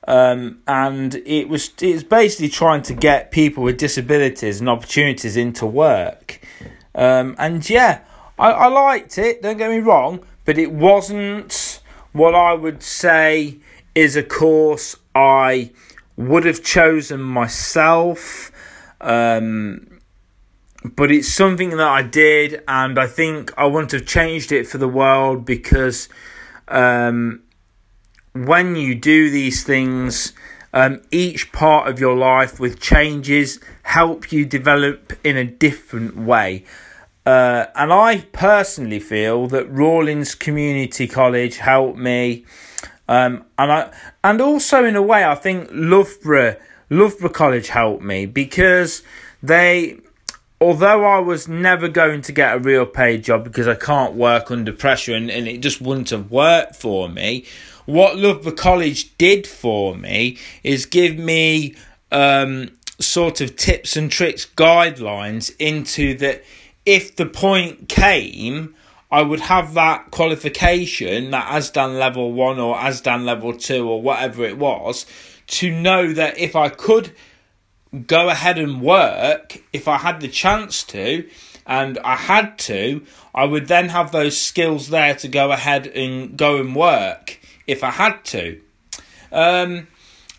Um, 0.07 0.63
and 0.67 1.13
it 1.13 1.49
was 1.49 1.71
it's 1.81 2.01
basically 2.01 2.49
trying 2.49 2.81
to 2.83 2.95
get 2.95 3.29
people 3.29 3.61
with 3.63 3.77
disabilities 3.77 4.59
and 4.59 4.67
opportunities 4.67 5.37
into 5.37 5.67
work. 5.67 6.39
Um, 6.95 7.35
and 7.37 7.69
yeah, 7.69 8.01
I, 8.39 8.51
I 8.51 8.67
liked 8.67 9.17
it. 9.17 9.41
Don't 9.41 9.57
get 9.57 9.69
me 9.69 9.79
wrong, 9.79 10.25
but 10.45 10.57
it 10.57 10.71
wasn't 10.71 11.81
what 12.13 12.33
I 12.33 12.53
would 12.53 12.81
say 12.81 13.57
is 13.93 14.15
a 14.15 14.23
course 14.23 14.95
I 15.13 15.71
would 16.15 16.45
have 16.45 16.63
chosen 16.63 17.21
myself. 17.21 18.51
Um, 19.01 19.99
but 20.83 21.11
it's 21.11 21.27
something 21.27 21.71
that 21.71 21.87
I 21.87 22.01
did, 22.01 22.63
and 22.65 22.97
I 22.97 23.07
think 23.07 23.51
I 23.57 23.65
wouldn't 23.65 23.91
have 23.91 24.05
changed 24.05 24.53
it 24.53 24.65
for 24.65 24.77
the 24.77 24.87
world 24.87 25.43
because 25.43 26.07
um, 26.69 27.41
when 28.31 28.77
you 28.77 28.95
do 28.95 29.29
these 29.29 29.65
things, 29.65 30.31
um, 30.73 31.01
each 31.11 31.51
part 31.51 31.89
of 31.89 31.99
your 31.99 32.15
life 32.15 32.59
with 32.59 32.79
changes 32.79 33.59
help 33.83 34.31
you 34.31 34.45
develop 34.45 35.13
in 35.25 35.35
a 35.35 35.43
different 35.43 36.15
way. 36.15 36.63
Uh, 37.29 37.69
and 37.75 37.93
I 37.93 38.21
personally 38.31 38.99
feel 38.99 39.45
that 39.49 39.69
Rawlins 39.69 40.33
Community 40.33 41.07
College 41.07 41.57
helped 41.57 41.99
me. 41.99 42.43
Um, 43.07 43.45
and 43.55 43.71
I 43.71 43.93
and 44.23 44.41
also 44.41 44.83
in 44.83 44.95
a 44.95 45.03
way 45.03 45.23
I 45.23 45.35
think 45.35 45.69
Loughborough 45.71 46.55
Loughborough 46.89 47.29
College 47.29 47.67
helped 47.67 48.01
me 48.01 48.25
because 48.25 49.03
they 49.43 49.99
although 50.59 51.05
I 51.05 51.19
was 51.19 51.47
never 51.47 51.87
going 51.87 52.23
to 52.23 52.31
get 52.31 52.55
a 52.55 52.59
real 52.59 52.87
paid 52.87 53.25
job 53.25 53.43
because 53.43 53.67
I 53.67 53.75
can't 53.75 54.15
work 54.15 54.49
under 54.49 54.73
pressure 54.73 55.13
and, 55.13 55.29
and 55.29 55.47
it 55.47 55.59
just 55.59 55.81
wouldn't 55.81 56.09
have 56.09 56.31
worked 56.31 56.77
for 56.77 57.09
me, 57.09 57.45
what 57.85 58.17
Loughborough 58.17 58.53
College 58.53 59.15
did 59.19 59.45
for 59.45 59.95
me 59.95 60.39
is 60.63 60.87
give 60.87 61.15
me 61.15 61.75
um, 62.11 62.71
sort 62.99 63.39
of 63.39 63.55
tips 63.55 63.95
and 63.95 64.11
tricks, 64.11 64.47
guidelines 64.47 65.55
into 65.59 66.17
that 66.17 66.43
if 66.89 67.15
the 67.15 67.25
point 67.27 67.87
came 67.87 68.75
I 69.11 69.23
would 69.23 69.39
have 69.41 69.73
that 69.73 70.11
qualification, 70.11 71.31
that 71.31 71.47
ASDAN 71.47 71.97
level 71.97 72.31
one 72.31 72.59
or 72.59 72.75
ASDAN 72.75 73.25
level 73.25 73.53
two 73.53 73.89
or 73.89 74.01
whatever 74.01 74.43
it 74.43 74.57
was, 74.57 75.05
to 75.47 75.71
know 75.71 76.13
that 76.13 76.37
if 76.37 76.55
I 76.55 76.69
could 76.69 77.11
go 78.05 78.29
ahead 78.29 78.59
and 78.59 78.81
work, 78.81 79.63
if 79.73 79.87
I 79.87 79.97
had 79.97 80.21
the 80.21 80.27
chance 80.27 80.83
to, 80.85 81.27
and 81.65 81.97
I 81.99 82.15
had 82.15 82.59
to, 82.59 83.03
I 83.33 83.45
would 83.45 83.67
then 83.67 83.89
have 83.89 84.11
those 84.11 84.37
skills 84.37 84.89
there 84.89 85.15
to 85.15 85.27
go 85.27 85.51
ahead 85.51 85.87
and 85.87 86.37
go 86.37 86.57
and 86.57 86.75
work 86.75 87.39
if 87.65 87.83
I 87.83 87.89
had 87.89 88.23
to. 88.25 88.61
Um, 89.31 89.87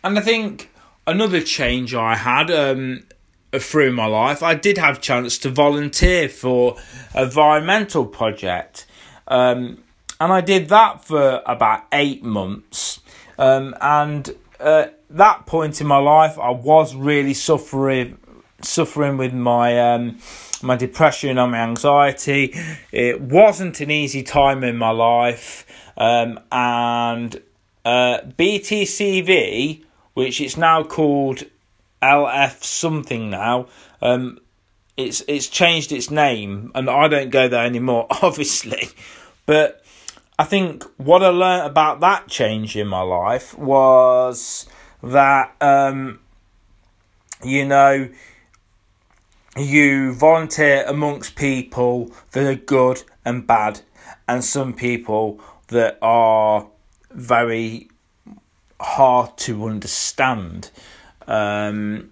and 0.04 0.16
I 0.18 0.20
think 0.20 0.70
another 1.08 1.40
change 1.40 1.92
I 1.92 2.14
had 2.14 2.52
um, 2.52 3.02
through 3.58 3.92
my 3.92 4.06
life, 4.06 4.42
I 4.42 4.54
did 4.54 4.78
have 4.78 5.00
chance 5.00 5.38
to 5.38 5.50
volunteer 5.50 6.28
for 6.28 6.76
environmental 7.14 8.06
project, 8.06 8.86
um, 9.28 9.82
and 10.20 10.32
I 10.32 10.40
did 10.40 10.68
that 10.68 11.04
for 11.04 11.42
about 11.46 11.84
eight 11.92 12.22
months. 12.22 13.00
Um, 13.38 13.74
and 13.80 14.36
at 14.60 15.00
that 15.10 15.46
point 15.46 15.80
in 15.80 15.86
my 15.86 15.96
life, 15.96 16.38
I 16.38 16.50
was 16.50 16.94
really 16.94 17.34
suffering, 17.34 18.18
suffering 18.60 19.16
with 19.16 19.32
my 19.32 19.94
um, 19.94 20.18
my 20.62 20.76
depression 20.76 21.38
and 21.38 21.52
my 21.52 21.58
anxiety. 21.58 22.54
It 22.92 23.20
wasn't 23.20 23.80
an 23.80 23.90
easy 23.90 24.22
time 24.22 24.62
in 24.62 24.76
my 24.76 24.90
life, 24.90 25.66
um, 25.96 26.38
and 26.52 27.40
uh, 27.84 28.18
BTCV, 28.38 29.82
which 30.14 30.40
it's 30.40 30.56
now 30.56 30.82
called 30.82 31.44
LF 32.02 32.62
something 32.62 33.30
now. 33.30 33.68
Um, 34.00 34.38
it's 34.96 35.22
it's 35.28 35.48
changed 35.48 35.92
its 35.92 36.10
name, 36.10 36.72
and 36.74 36.88
I 36.88 37.08
don't 37.08 37.30
go 37.30 37.48
there 37.48 37.64
anymore, 37.64 38.06
obviously. 38.22 38.88
But 39.46 39.82
I 40.38 40.44
think 40.44 40.84
what 40.96 41.22
I 41.22 41.28
learned 41.28 41.66
about 41.66 42.00
that 42.00 42.28
change 42.28 42.76
in 42.76 42.88
my 42.88 43.02
life 43.02 43.56
was 43.58 44.66
that 45.02 45.54
um, 45.60 46.20
you 47.44 47.66
know 47.66 48.08
you 49.56 50.12
volunteer 50.14 50.84
amongst 50.86 51.34
people 51.34 52.12
that 52.32 52.46
are 52.46 52.54
good 52.54 53.02
and 53.24 53.46
bad, 53.46 53.80
and 54.28 54.44
some 54.44 54.72
people 54.72 55.40
that 55.68 55.98
are 56.00 56.66
very 57.10 57.88
hard 58.80 59.36
to 59.38 59.66
understand. 59.66 60.70
Um, 61.30 62.10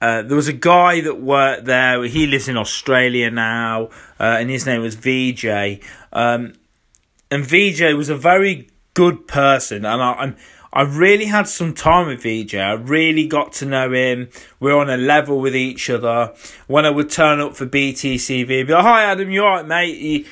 uh, 0.00 0.22
there 0.22 0.36
was 0.36 0.48
a 0.48 0.52
guy 0.52 1.00
that 1.00 1.20
worked 1.20 1.64
there. 1.64 2.02
He 2.04 2.26
lives 2.26 2.48
in 2.48 2.56
Australia 2.56 3.30
now, 3.30 3.86
uh, 4.20 4.36
and 4.38 4.48
his 4.50 4.64
name 4.66 4.82
was 4.82 4.94
VJ. 4.94 5.82
Um, 6.12 6.54
and 7.30 7.44
VJ 7.44 7.94
was 7.94 8.08
a 8.08 8.16
very 8.16 8.68
good 8.94 9.26
person, 9.26 9.84
and 9.84 10.02
I, 10.02 10.12
I'm 10.12 10.36
I 10.76 10.82
really 10.82 11.24
had 11.24 11.48
some 11.48 11.72
time 11.72 12.06
with 12.06 12.22
VJ. 12.22 12.56
I 12.56 12.72
really 12.72 13.26
got 13.26 13.54
to 13.54 13.64
know 13.64 13.90
him. 13.90 14.28
We're 14.60 14.76
on 14.76 14.90
a 14.90 14.98
level 14.98 15.40
with 15.40 15.56
each 15.56 15.88
other. 15.88 16.34
When 16.66 16.84
I 16.84 16.90
would 16.90 17.08
turn 17.08 17.40
up 17.40 17.56
for 17.56 17.64
BTCV, 17.64 18.46
be 18.46 18.64
like, 18.64 18.82
"Hi, 18.82 19.04
Adam, 19.04 19.30
you 19.30 19.42
alright, 19.42 19.66
mate? 19.66 20.26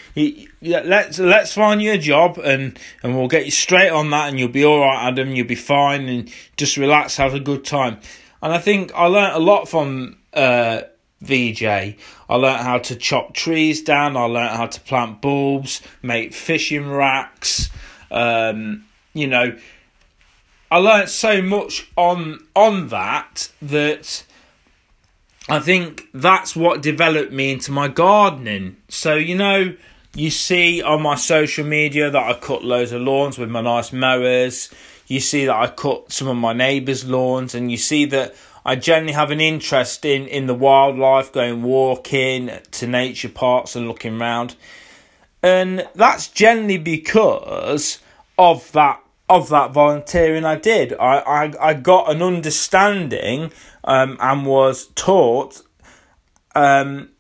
let's 0.61 1.19
let's 1.19 1.55
find 1.55 1.81
you 1.81 1.93
a 1.93 1.99
job, 1.99 2.37
and 2.37 2.79
and 3.03 3.17
we'll 3.17 3.27
get 3.27 3.47
you 3.47 3.51
straight 3.51 3.89
on 3.89 4.11
that, 4.11 4.29
and 4.29 4.39
you'll 4.39 4.51
be 4.51 4.67
all 4.67 4.81
right, 4.81 5.07
Adam. 5.07 5.35
You'll 5.35 5.47
be 5.47 5.55
fine, 5.55 6.11
and 6.11 6.31
just 6.59 6.77
relax, 6.77 7.17
have 7.17 7.33
a 7.33 7.41
good 7.41 7.65
time." 7.65 7.97
And 8.43 8.53
I 8.53 8.59
think 8.59 8.93
I 8.95 9.07
learnt 9.07 9.35
a 9.35 9.39
lot 9.39 9.67
from 9.67 10.19
uh, 10.35 10.83
VJ. 11.23 11.65
I 11.65 11.97
learned 12.29 12.61
how 12.61 12.77
to 12.81 12.97
chop 12.97 13.33
trees 13.33 13.81
down. 13.81 14.15
I 14.15 14.25
learned 14.25 14.57
how 14.57 14.67
to 14.67 14.81
plant 14.83 15.23
bulbs, 15.23 15.81
make 16.03 16.35
fishing 16.35 16.91
racks. 16.91 17.71
Um, 18.11 18.85
you 19.15 19.27
know, 19.27 19.57
I 20.75 20.79
learnt 20.79 21.09
so 21.09 21.41
much 21.41 21.87
on 21.97 22.41
on 22.57 22.89
that 22.89 23.49
that 23.63 24.25
I 25.49 25.61
think 25.61 26.09
that's 26.13 26.57
what 26.57 26.83
developed 26.83 27.33
me 27.33 27.53
into 27.53 27.71
my 27.71 27.87
gardening. 27.87 28.79
So 28.89 29.15
you 29.15 29.37
know, 29.37 29.77
you 30.17 30.31
see 30.31 30.83
on 30.83 31.01
my 31.01 31.15
social 31.15 31.65
media 31.65 32.11
that 32.11 32.21
I 32.21 32.35
cut 32.37 32.65
loads 32.65 32.91
of 32.91 33.03
lawns 33.03 33.39
with 33.39 33.51
my 33.51 33.61
nice 33.61 33.93
mowers. 33.93 34.69
You 35.07 35.21
see 35.21 35.47
that 35.47 35.55
I 35.55 35.69
cut 35.69 36.11
some 36.11 36.27
of 36.27 36.37
my 36.37 36.53
neighbours' 36.53 37.05
lawns, 37.05 37.55
and 37.55 37.71
you 37.71 37.77
see 37.77 38.05
that 38.07 38.35
I 38.67 38.75
generally 38.75 39.13
have 39.13 39.31
an 39.31 39.41
interest 39.41 40.05
in 40.05 40.27
in 40.27 40.49
the 40.49 40.55
wildlife, 40.55 41.31
going 41.31 41.63
walking 41.63 42.51
to 42.73 42.87
nature 42.89 43.29
parks 43.29 43.77
and 43.77 43.87
looking 43.87 44.21
around, 44.21 44.57
and 45.41 45.87
that's 45.95 46.27
generally 46.27 46.79
because 46.79 48.01
of 48.37 48.73
that 48.73 49.04
of 49.29 49.49
that 49.49 49.73
volunteering 49.73 50.45
I 50.45 50.57
did. 50.57 50.93
I, 50.95 51.19
I, 51.19 51.69
I 51.71 51.75
got 51.75 52.11
an 52.11 52.23
understanding 52.23 53.53
um, 53.83 54.19
and 54.21 54.45
was 54.45 54.89
taught 54.95 55.63
um, 56.55 57.11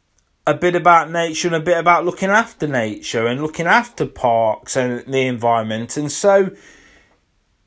a 0.47 0.55
bit 0.55 0.77
about 0.77 1.11
nature 1.11 1.49
and 1.49 1.57
a 1.57 1.61
bit 1.61 1.79
about 1.79 2.05
looking 2.05 2.29
after 2.29 2.67
nature 2.67 3.27
and 3.27 3.41
looking 3.41 3.67
after 3.67 4.07
parks 4.07 4.77
and 4.77 5.05
the 5.07 5.27
environment. 5.27 5.97
And 5.97 6.13
so, 6.13 6.51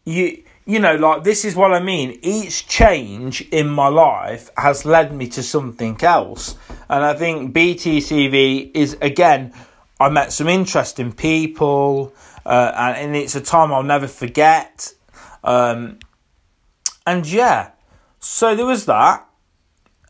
you 0.05 0.43
you 0.67 0.79
know, 0.79 0.95
like 0.95 1.23
this 1.23 1.45
is 1.45 1.55
what 1.55 1.73
I 1.73 1.79
mean. 1.79 2.19
Each 2.21 2.67
change 2.67 3.41
in 3.51 3.69
my 3.69 3.87
life 3.87 4.49
has 4.57 4.85
led 4.85 5.13
me 5.13 5.27
to 5.29 5.41
something 5.41 5.97
else. 6.03 6.57
And 6.89 7.03
I 7.03 7.13
think 7.13 7.55
BTCV 7.55 8.71
is 8.75 8.97
again, 9.01 9.53
I 9.99 10.09
met 10.09 10.33
some 10.33 10.47
interesting 10.49 11.13
people 11.13 12.13
uh, 12.47 12.71
and, 12.77 12.97
and, 13.07 13.15
it's 13.15 13.35
a 13.35 13.41
time 13.41 13.73
I'll 13.73 13.83
never 13.83 14.07
forget. 14.07 14.93
Um, 15.43 15.99
and 17.05 17.27
yeah, 17.27 17.71
so 18.19 18.55
there 18.55 18.65
was 18.65 18.85
that, 18.85 19.27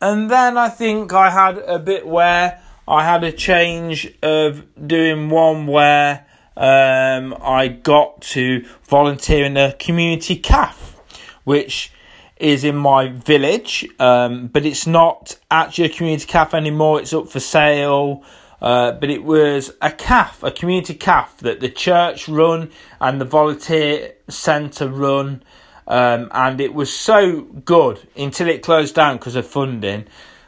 and 0.00 0.30
then 0.30 0.56
I 0.56 0.68
think 0.68 1.12
I 1.12 1.30
had 1.30 1.58
a 1.58 1.78
bit 1.78 2.06
where 2.06 2.62
I 2.86 3.04
had 3.04 3.24
a 3.24 3.32
change 3.32 4.10
of 4.22 4.64
doing 4.86 5.30
one 5.30 5.66
where 5.66 6.26
um, 6.56 7.36
I 7.42 7.68
got 7.68 8.22
to 8.22 8.64
volunteer 8.84 9.44
in 9.44 9.56
a 9.56 9.72
community 9.72 10.36
cafe, 10.36 10.96
which 11.44 11.92
is 12.36 12.62
in 12.62 12.76
my 12.76 13.08
village, 13.08 13.84
um, 13.98 14.46
but 14.46 14.64
it's 14.64 14.86
not 14.86 15.36
actually 15.50 15.86
a 15.86 15.88
community 15.88 16.26
cafe 16.26 16.56
anymore. 16.56 17.00
It's 17.00 17.12
up 17.12 17.28
for 17.28 17.40
sale. 17.40 18.22
Uh, 18.60 18.92
but 18.92 19.08
it 19.10 19.22
was 19.22 19.72
a 19.80 19.90
calf, 19.90 20.42
a 20.42 20.50
community 20.50 20.94
calf 20.94 21.36
that 21.38 21.60
the 21.60 21.68
church 21.68 22.28
run 22.28 22.70
and 23.00 23.20
the 23.20 23.24
volunteer 23.24 24.14
centre 24.28 24.88
run. 24.88 25.42
Um, 25.86 26.28
and 26.32 26.60
it 26.60 26.74
was 26.74 26.92
so 26.92 27.42
good 27.42 28.06
until 28.16 28.48
it 28.48 28.62
closed 28.62 28.94
down 28.94 29.16
because 29.16 29.36
of 29.36 29.46
funding. 29.46 30.06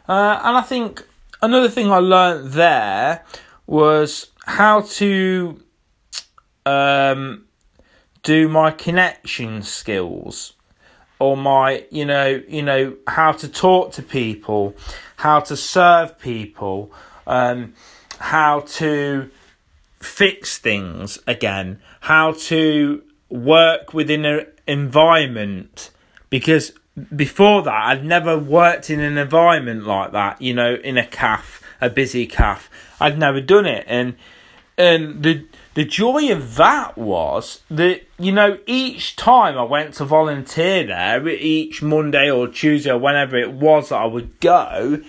Uh, 0.08 0.40
and 0.42 0.56
I 0.56 0.62
think 0.62 1.02
another 1.40 1.68
thing 1.68 1.90
I 1.90 1.98
learned 1.98 2.52
there 2.52 3.24
was 3.66 4.28
how 4.44 4.80
to 4.80 5.62
um, 6.66 7.44
do 8.22 8.48
my 8.48 8.70
connection 8.70 9.62
skills 9.62 10.54
or 11.18 11.36
my 11.36 11.84
you 11.90 12.04
know 12.04 12.42
you 12.48 12.62
know 12.62 12.96
how 13.06 13.32
to 13.32 13.48
talk 13.48 13.92
to 13.92 14.02
people 14.02 14.74
how 15.16 15.40
to 15.40 15.56
serve 15.56 16.18
people 16.18 16.92
um, 17.26 17.74
how 18.20 18.60
to 18.60 19.30
fix 19.98 20.58
things 20.58 21.18
again, 21.26 21.80
how 22.00 22.32
to 22.32 23.02
work 23.28 23.92
within 23.94 24.24
an 24.24 24.46
environment 24.66 25.90
because 26.28 26.72
before 27.14 27.62
that 27.62 27.86
I'd 27.86 28.04
never 28.04 28.38
worked 28.38 28.90
in 28.90 29.00
an 29.00 29.16
environment 29.18 29.84
like 29.84 30.12
that, 30.12 30.40
you 30.40 30.54
know, 30.54 30.74
in 30.74 30.98
a 30.98 31.06
calf, 31.06 31.62
a 31.80 31.88
busy 31.88 32.26
calf. 32.26 32.70
I'd 33.00 33.18
never 33.18 33.40
done 33.40 33.66
it 33.66 33.84
and 33.88 34.16
and 34.76 35.22
the 35.22 35.46
the 35.74 35.84
joy 35.84 36.32
of 36.32 36.56
that 36.56 36.98
was 36.98 37.60
that 37.70 38.02
you 38.18 38.32
know 38.32 38.58
each 38.66 39.14
time 39.16 39.56
I 39.56 39.62
went 39.62 39.94
to 39.94 40.04
volunteer 40.04 40.84
there, 40.86 41.28
each 41.28 41.82
Monday 41.82 42.30
or 42.30 42.48
Tuesday 42.48 42.90
or 42.90 42.98
whenever 42.98 43.36
it 43.36 43.52
was 43.52 43.90
that 43.90 43.96
I 43.96 44.06
would 44.06 44.40
go, 44.40 45.00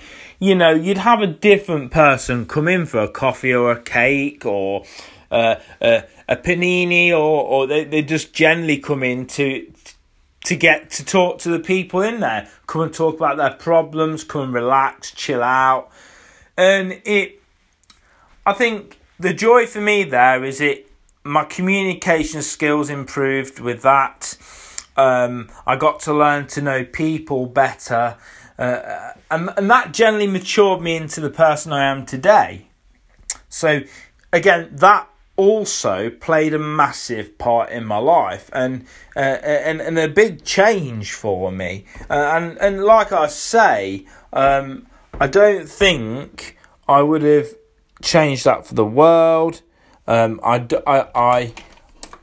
you 0.42 0.56
know, 0.56 0.72
you'd 0.72 0.98
have 0.98 1.22
a 1.22 1.28
different 1.28 1.92
person 1.92 2.48
come 2.48 2.68
in 2.68 2.88
for 2.88 3.00
a 3.00 3.08
coffee 3.08 3.54
or 3.54 3.72
a 3.72 3.80
cake 3.80 4.44
or 4.44 4.84
uh, 5.30 5.56
a, 5.80 6.04
a 6.28 6.36
panini, 6.36 7.12
or, 7.12 7.46
or 7.46 7.68
they, 7.68 7.84
they 7.84 8.02
just 8.02 8.34
generally 8.34 8.80
come 8.80 9.04
in 9.04 9.28
to 9.28 9.72
to 10.46 10.56
get 10.56 10.90
to 10.90 11.06
talk 11.06 11.38
to 11.38 11.50
the 11.50 11.60
people 11.60 12.02
in 12.02 12.22
there, 12.22 12.50
come 12.66 12.82
and 12.82 12.92
talk 12.92 13.16
about 13.16 13.38
their 13.38 13.54
problems, 13.54 14.24
come 14.24 14.46
and 14.46 14.54
relax, 14.54 15.12
chill 15.12 15.44
out, 15.44 15.92
and 16.58 17.00
it. 17.06 17.40
I 18.44 18.54
think 18.54 19.00
the 19.20 19.36
joy 19.36 19.68
for 19.68 19.80
me 19.80 20.04
there 20.04 20.44
is 20.44 20.60
it. 20.60 20.88
My 21.24 21.44
communication 21.44 22.42
skills 22.42 22.90
improved 22.90 23.60
with 23.60 23.84
that. 23.84 24.36
Um, 24.98 25.50
I 25.68 25.76
got 25.76 26.00
to 26.02 26.14
learn 26.16 26.48
to 26.48 26.64
know 26.64 26.84
people 26.84 27.46
better. 27.46 28.18
Uh, 28.58 29.12
and, 29.30 29.50
and 29.58 29.70
that 29.70 29.94
generally 29.94 30.28
matured 30.28 30.82
me 30.82 30.96
into 30.96 31.22
the 31.22 31.30
person 31.30 31.74
I 31.74 31.86
am 31.86 32.06
today. 32.06 32.68
So, 33.50 33.82
again, 34.32 34.70
that 34.74 35.08
also 35.38 36.10
played 36.10 36.54
a 36.54 36.60
massive 36.60 37.38
part 37.38 37.72
in 37.72 37.86
my 37.86 37.98
life 37.98 38.50
and 38.54 38.86
uh, 39.16 39.20
and 39.20 39.82
and 39.82 39.98
a 39.98 40.08
big 40.08 40.44
change 40.44 41.14
for 41.14 41.52
me. 41.52 41.86
Uh, 42.10 42.14
and 42.14 42.58
and 42.60 42.84
like 42.84 43.12
I 43.12 43.28
say, 43.28 44.06
um, 44.34 44.88
I 45.20 45.28
don't 45.28 45.68
think 45.68 46.58
I 46.88 47.02
would 47.02 47.24
have 47.24 47.48
changed 48.02 48.46
that 48.46 48.66
for 48.66 48.76
the 48.76 48.86
world. 48.86 49.62
Um, 50.08 50.40
I, 50.44 50.68
I, 50.86 51.08
I, 51.16 51.54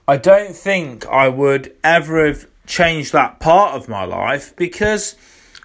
I 0.07 0.17
don't 0.17 0.55
think 0.55 1.07
I 1.07 1.29
would 1.29 1.75
ever 1.83 2.27
have 2.27 2.47
changed 2.67 3.13
that 3.13 3.41
part 3.41 3.75
of 3.75 3.89
my 3.89 4.05
life 4.05 4.55
because 4.57 5.17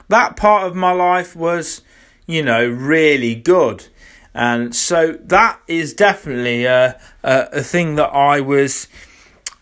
that 0.10 0.36
part 0.36 0.68
of 0.68 0.76
my 0.76 0.92
life 0.92 1.36
was, 1.36 1.82
you 2.28 2.44
know, 2.44 2.68
really 2.68 3.36
good. 3.36 3.88
And 4.34 4.76
so 4.76 5.14
that 5.14 5.60
is 5.68 5.94
definitely 5.94 6.66
a, 6.66 7.00
a, 7.24 7.48
a 7.54 7.62
thing 7.62 7.96
that 7.96 8.10
I 8.10 8.42
was, 8.42 8.88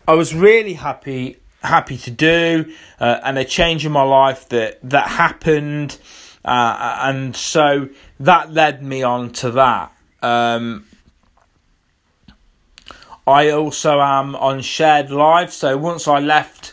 I 0.08 0.14
was 0.14 0.34
really 0.34 0.74
happy 0.74 1.38
happy 1.62 1.96
to 1.96 2.10
do, 2.10 2.72
uh, 3.00 3.20
and 3.22 3.38
a 3.38 3.44
change 3.44 3.86
in 3.86 3.92
my 3.92 4.02
life 4.02 4.48
that 4.48 4.78
that 4.82 5.08
happened, 5.08 5.98
uh, 6.44 6.98
and 7.02 7.36
so 7.36 7.88
that 8.18 8.52
led 8.52 8.82
me 8.82 9.02
on 9.02 9.30
to 9.30 9.50
that. 9.52 9.92
Um, 10.22 10.86
I 13.26 13.50
also 13.50 14.00
am 14.00 14.34
on 14.34 14.60
Shared 14.60 15.10
Live, 15.10 15.52
so 15.52 15.76
once 15.76 16.08
I 16.08 16.18
left 16.18 16.71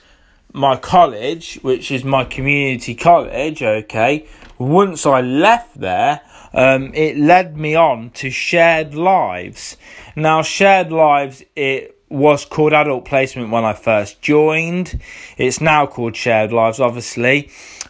my 0.53 0.75
college, 0.75 1.59
which 1.61 1.91
is 1.91 2.03
my 2.03 2.23
community 2.23 2.95
college, 2.95 3.61
okay, 3.61 4.25
once 4.57 5.05
I 5.05 5.21
left 5.21 5.79
there, 5.79 6.21
um, 6.53 6.93
it 6.93 7.17
led 7.17 7.57
me 7.57 7.75
on 7.75 8.09
to 8.11 8.29
Shared 8.29 8.95
Lives. 8.95 9.77
Now, 10.15 10.41
Shared 10.41 10.91
Lives, 10.91 11.43
it 11.55 11.95
was 12.09 12.43
called 12.43 12.73
Adult 12.73 13.05
Placement 13.05 13.51
when 13.51 13.63
I 13.63 13.73
first 13.73 14.21
joined. 14.21 14.99
It's 15.37 15.61
now 15.61 15.85
called 15.85 16.15
Shared 16.15 16.51
Lives, 16.51 16.79
obviously. 16.79 17.49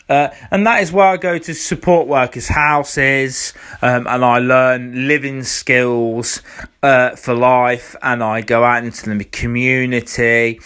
Uh, 0.09 0.29
and 0.51 0.65
that 0.65 0.81
is 0.81 0.91
where 0.91 1.05
I 1.05 1.17
go 1.17 1.37
to 1.37 1.53
support 1.53 2.07
workers' 2.07 2.47
houses 2.47 3.53
um, 3.81 4.07
and 4.07 4.25
I 4.25 4.39
learn 4.39 5.07
living 5.07 5.43
skills 5.43 6.41
uh, 6.81 7.15
for 7.15 7.35
life 7.35 7.95
and 8.01 8.23
I 8.23 8.41
go 8.41 8.63
out 8.63 8.83
into 8.83 9.15
the 9.15 9.23
community. 9.23 10.59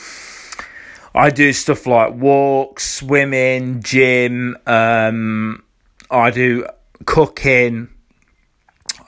I 1.15 1.30
do 1.30 1.54
stuff 1.54 1.86
like 1.86 2.13
walks, 2.13 2.89
swimming, 2.95 3.84
gym. 3.84 4.58
Um, 4.65 5.63
I 6.10 6.32
do 6.32 6.65
cooking. 7.06 7.89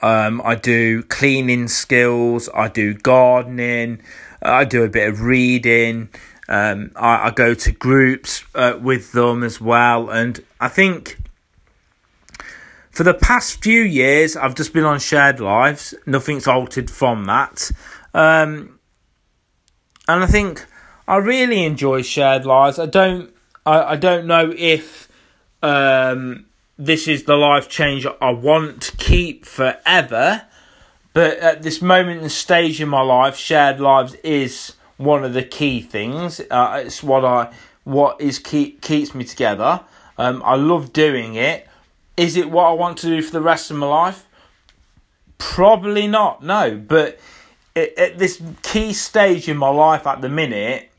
Um, 0.02 0.40
I 0.44 0.54
do 0.54 1.02
cleaning 1.02 1.68
skills. 1.68 2.48
I 2.54 2.68
do 2.68 2.94
gardening. 2.94 4.02
I 4.42 4.64
do 4.64 4.84
a 4.84 4.88
bit 4.88 5.08
of 5.08 5.22
reading. 5.22 6.10
Um, 6.48 6.92
I, 6.94 7.28
I, 7.28 7.30
go 7.32 7.54
to 7.54 7.72
groups 7.72 8.44
uh, 8.54 8.78
with 8.80 9.10
them 9.10 9.42
as 9.42 9.60
well, 9.60 10.10
and 10.10 10.38
I 10.60 10.68
think 10.68 11.18
for 12.92 13.02
the 13.02 13.14
past 13.14 13.64
few 13.64 13.82
years 13.82 14.36
I've 14.36 14.54
just 14.54 14.72
been 14.72 14.84
on 14.84 15.00
shared 15.00 15.40
lives. 15.40 15.92
Nothing's 16.06 16.46
altered 16.46 16.88
from 16.88 17.24
that, 17.24 17.72
um, 18.14 18.78
and 20.06 20.22
I 20.22 20.26
think 20.28 20.64
I 21.08 21.16
really 21.16 21.64
enjoy 21.64 22.02
shared 22.02 22.44
lives. 22.44 22.78
I 22.78 22.86
don't, 22.86 23.32
I, 23.64 23.92
I 23.92 23.96
don't 23.96 24.26
know 24.26 24.52
if 24.56 25.08
um, 25.62 26.46
this 26.78 27.06
is 27.06 27.24
the 27.24 27.36
life 27.36 27.68
change 27.68 28.06
I 28.20 28.30
want 28.30 28.82
to 28.82 28.96
keep 28.96 29.44
forever. 29.44 30.42
But 31.12 31.38
at 31.38 31.62
this 31.62 31.80
moment 31.80 32.20
and 32.20 32.30
stage 32.30 32.80
in 32.80 32.88
my 32.88 33.00
life, 33.00 33.36
shared 33.36 33.80
lives 33.80 34.14
is 34.16 34.74
one 34.96 35.24
of 35.24 35.32
the 35.32 35.42
key 35.42 35.80
things. 35.80 36.40
Uh, 36.50 36.82
it's 36.84 37.02
what 37.02 37.24
I 37.24 37.52
what 37.84 38.20
is 38.20 38.38
keep 38.38 38.82
keeps 38.82 39.14
me 39.14 39.24
together. 39.24 39.80
Um, 40.18 40.42
I 40.44 40.56
love 40.56 40.92
doing 40.92 41.34
it. 41.36 41.68
Is 42.16 42.36
it 42.36 42.50
what 42.50 42.64
I 42.64 42.72
want 42.72 42.98
to 42.98 43.06
do 43.06 43.22
for 43.22 43.30
the 43.30 43.40
rest 43.40 43.70
of 43.70 43.76
my 43.76 43.86
life? 43.86 44.26
Probably 45.38 46.06
not. 46.06 46.42
No, 46.42 46.76
but 46.76 47.18
at 47.76 48.18
this 48.18 48.42
key 48.62 48.92
stage 48.92 49.48
in 49.48 49.56
my 49.56 49.68
life 49.68 50.06
at 50.06 50.20
the 50.20 50.28
minute, 50.28 50.90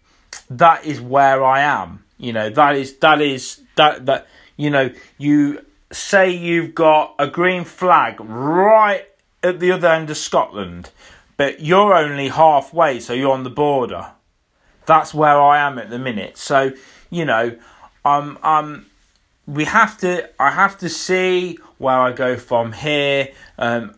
that 0.49 0.85
is 0.85 1.01
where 1.01 1.43
I 1.43 1.61
am. 1.61 2.03
You 2.17 2.33
know, 2.33 2.49
that 2.49 2.75
is 2.75 2.97
that 2.97 3.21
is 3.21 3.61
that 3.75 4.05
that 4.05 4.27
you 4.55 4.69
know 4.69 4.91
you 5.17 5.65
say 5.91 6.29
you've 6.31 6.75
got 6.75 7.15
a 7.19 7.27
green 7.27 7.63
flag 7.63 8.19
right 8.19 9.05
at 9.43 9.59
the 9.59 9.71
other 9.71 9.87
end 9.87 10.09
of 10.09 10.17
Scotland, 10.17 10.91
but 11.37 11.61
you're 11.61 11.93
only 11.93 12.29
halfway, 12.29 12.99
so 12.99 13.13
you're 13.13 13.31
on 13.31 13.43
the 13.43 13.49
border. 13.49 14.11
That's 14.85 15.13
where 15.13 15.39
I 15.39 15.59
am 15.59 15.77
at 15.77 15.89
the 15.89 15.99
minute. 15.99 16.37
So, 16.37 16.71
you 17.09 17.25
know, 17.25 17.57
um, 18.05 18.39
um, 18.41 18.85
we 19.45 19.65
have 19.65 19.97
to. 19.99 20.29
I 20.39 20.51
have 20.51 20.77
to 20.79 20.89
see 20.89 21.57
where 21.77 21.99
I 21.99 22.11
go 22.11 22.37
from 22.37 22.73
here. 22.73 23.29
Um, 23.57 23.95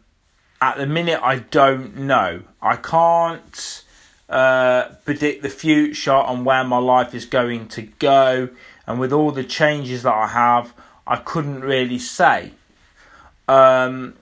at 0.61 0.77
the 0.77 0.85
minute, 0.85 1.21
I 1.23 1.37
don't 1.39 1.95
know. 1.95 2.41
I 2.61 2.75
can't 2.75 3.83
uh, 4.29 4.89
predict 5.05 5.41
the 5.41 5.49
future 5.49 6.11
and 6.11 6.45
where 6.45 6.63
my 6.63 6.77
life 6.77 7.15
is 7.15 7.25
going 7.25 7.67
to 7.69 7.81
go, 7.81 8.49
and 8.85 8.99
with 8.99 9.11
all 9.11 9.31
the 9.31 9.43
changes 9.43 10.03
that 10.03 10.13
I 10.13 10.27
have, 10.27 10.73
I 11.07 11.17
couldn't 11.17 11.61
really 11.61 11.99
say. 11.99 12.51
Um, 13.47 14.15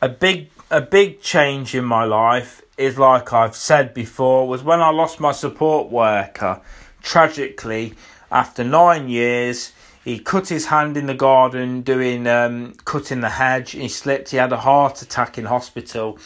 a 0.00 0.08
big 0.08 0.50
a 0.70 0.80
big 0.80 1.22
change 1.22 1.74
in 1.74 1.84
my 1.84 2.04
life 2.04 2.62
is 2.76 2.98
like 2.98 3.32
I've 3.32 3.56
said 3.56 3.94
before 3.94 4.46
was 4.46 4.62
when 4.62 4.80
I 4.80 4.90
lost 4.90 5.18
my 5.18 5.32
support 5.32 5.90
worker. 5.90 6.60
Tragically, 7.02 7.94
after 8.30 8.62
nine 8.62 9.08
years, 9.08 9.72
he 10.04 10.18
cut 10.18 10.48
his 10.48 10.66
hand 10.66 10.96
in 10.96 11.06
the 11.06 11.14
garden 11.14 11.82
doing 11.82 12.26
um, 12.26 12.74
cutting 12.84 13.20
the 13.20 13.30
hedge. 13.30 13.72
He 13.72 13.88
slipped. 13.88 14.30
He 14.30 14.36
had 14.36 14.52
a 14.52 14.58
heart 14.58 15.02
attack 15.02 15.38
in 15.38 15.46
hospital, 15.46 16.18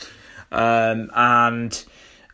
um, 0.53 1.11
and 1.15 1.85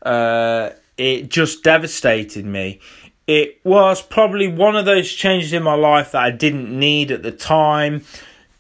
uh, 0.03 0.71
it 0.97 1.31
just 1.31 1.63
devastated 1.65 2.45
me. 2.45 2.81
It 3.27 3.61
was 3.65 4.03
probably 4.03 4.49
one 4.49 4.77
of 4.77 4.85
those 4.85 5.13
changes 5.13 5.53
in 5.53 5.63
my 5.63 5.75
life 5.75 6.13
that 6.13 6.23
I 6.23 6.31
didn't 6.31 6.77
need 6.77 7.11
at 7.11 7.23
the 7.23 7.33
time 7.33 8.05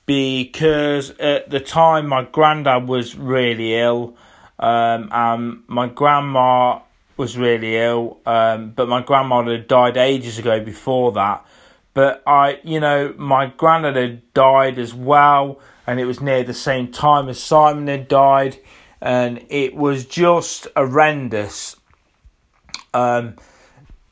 because 0.07 1.11
at 1.18 1.51
the 1.51 1.61
time 1.61 2.07
my 2.07 2.23
granddad 2.23 2.88
was 2.88 3.14
really 3.14 3.75
ill, 3.75 4.16
um, 4.59 5.09
and 5.12 5.62
my 5.66 5.87
grandma 5.87 6.81
was 7.18 7.37
really 7.37 7.77
ill, 7.77 8.18
um, 8.25 8.71
but 8.71 8.88
my 8.88 9.03
grandmother 9.03 9.53
had 9.53 9.68
died 9.68 9.97
ages 9.97 10.38
ago 10.38 10.64
before 10.64 11.12
that. 11.12 11.44
But 11.94 12.23
I, 12.27 12.61
you 12.62 12.81
know, 12.81 13.12
my 13.18 13.47
granddad 13.47 13.97
had 13.97 14.33
died 14.33 14.79
as 14.79 14.94
well, 14.94 15.61
and 15.87 15.99
it 15.99 16.05
was 16.05 16.21
near 16.21 16.44
the 16.44 16.55
same 16.55 16.92
time 16.92 17.29
as 17.29 17.42
Simon 17.42 17.88
had 17.88 18.09
died, 18.09 18.59
and 19.01 19.45
it 19.49 19.75
was 19.75 20.05
just 20.05 20.67
horrendous. 20.77 21.77
Um, 22.95 23.37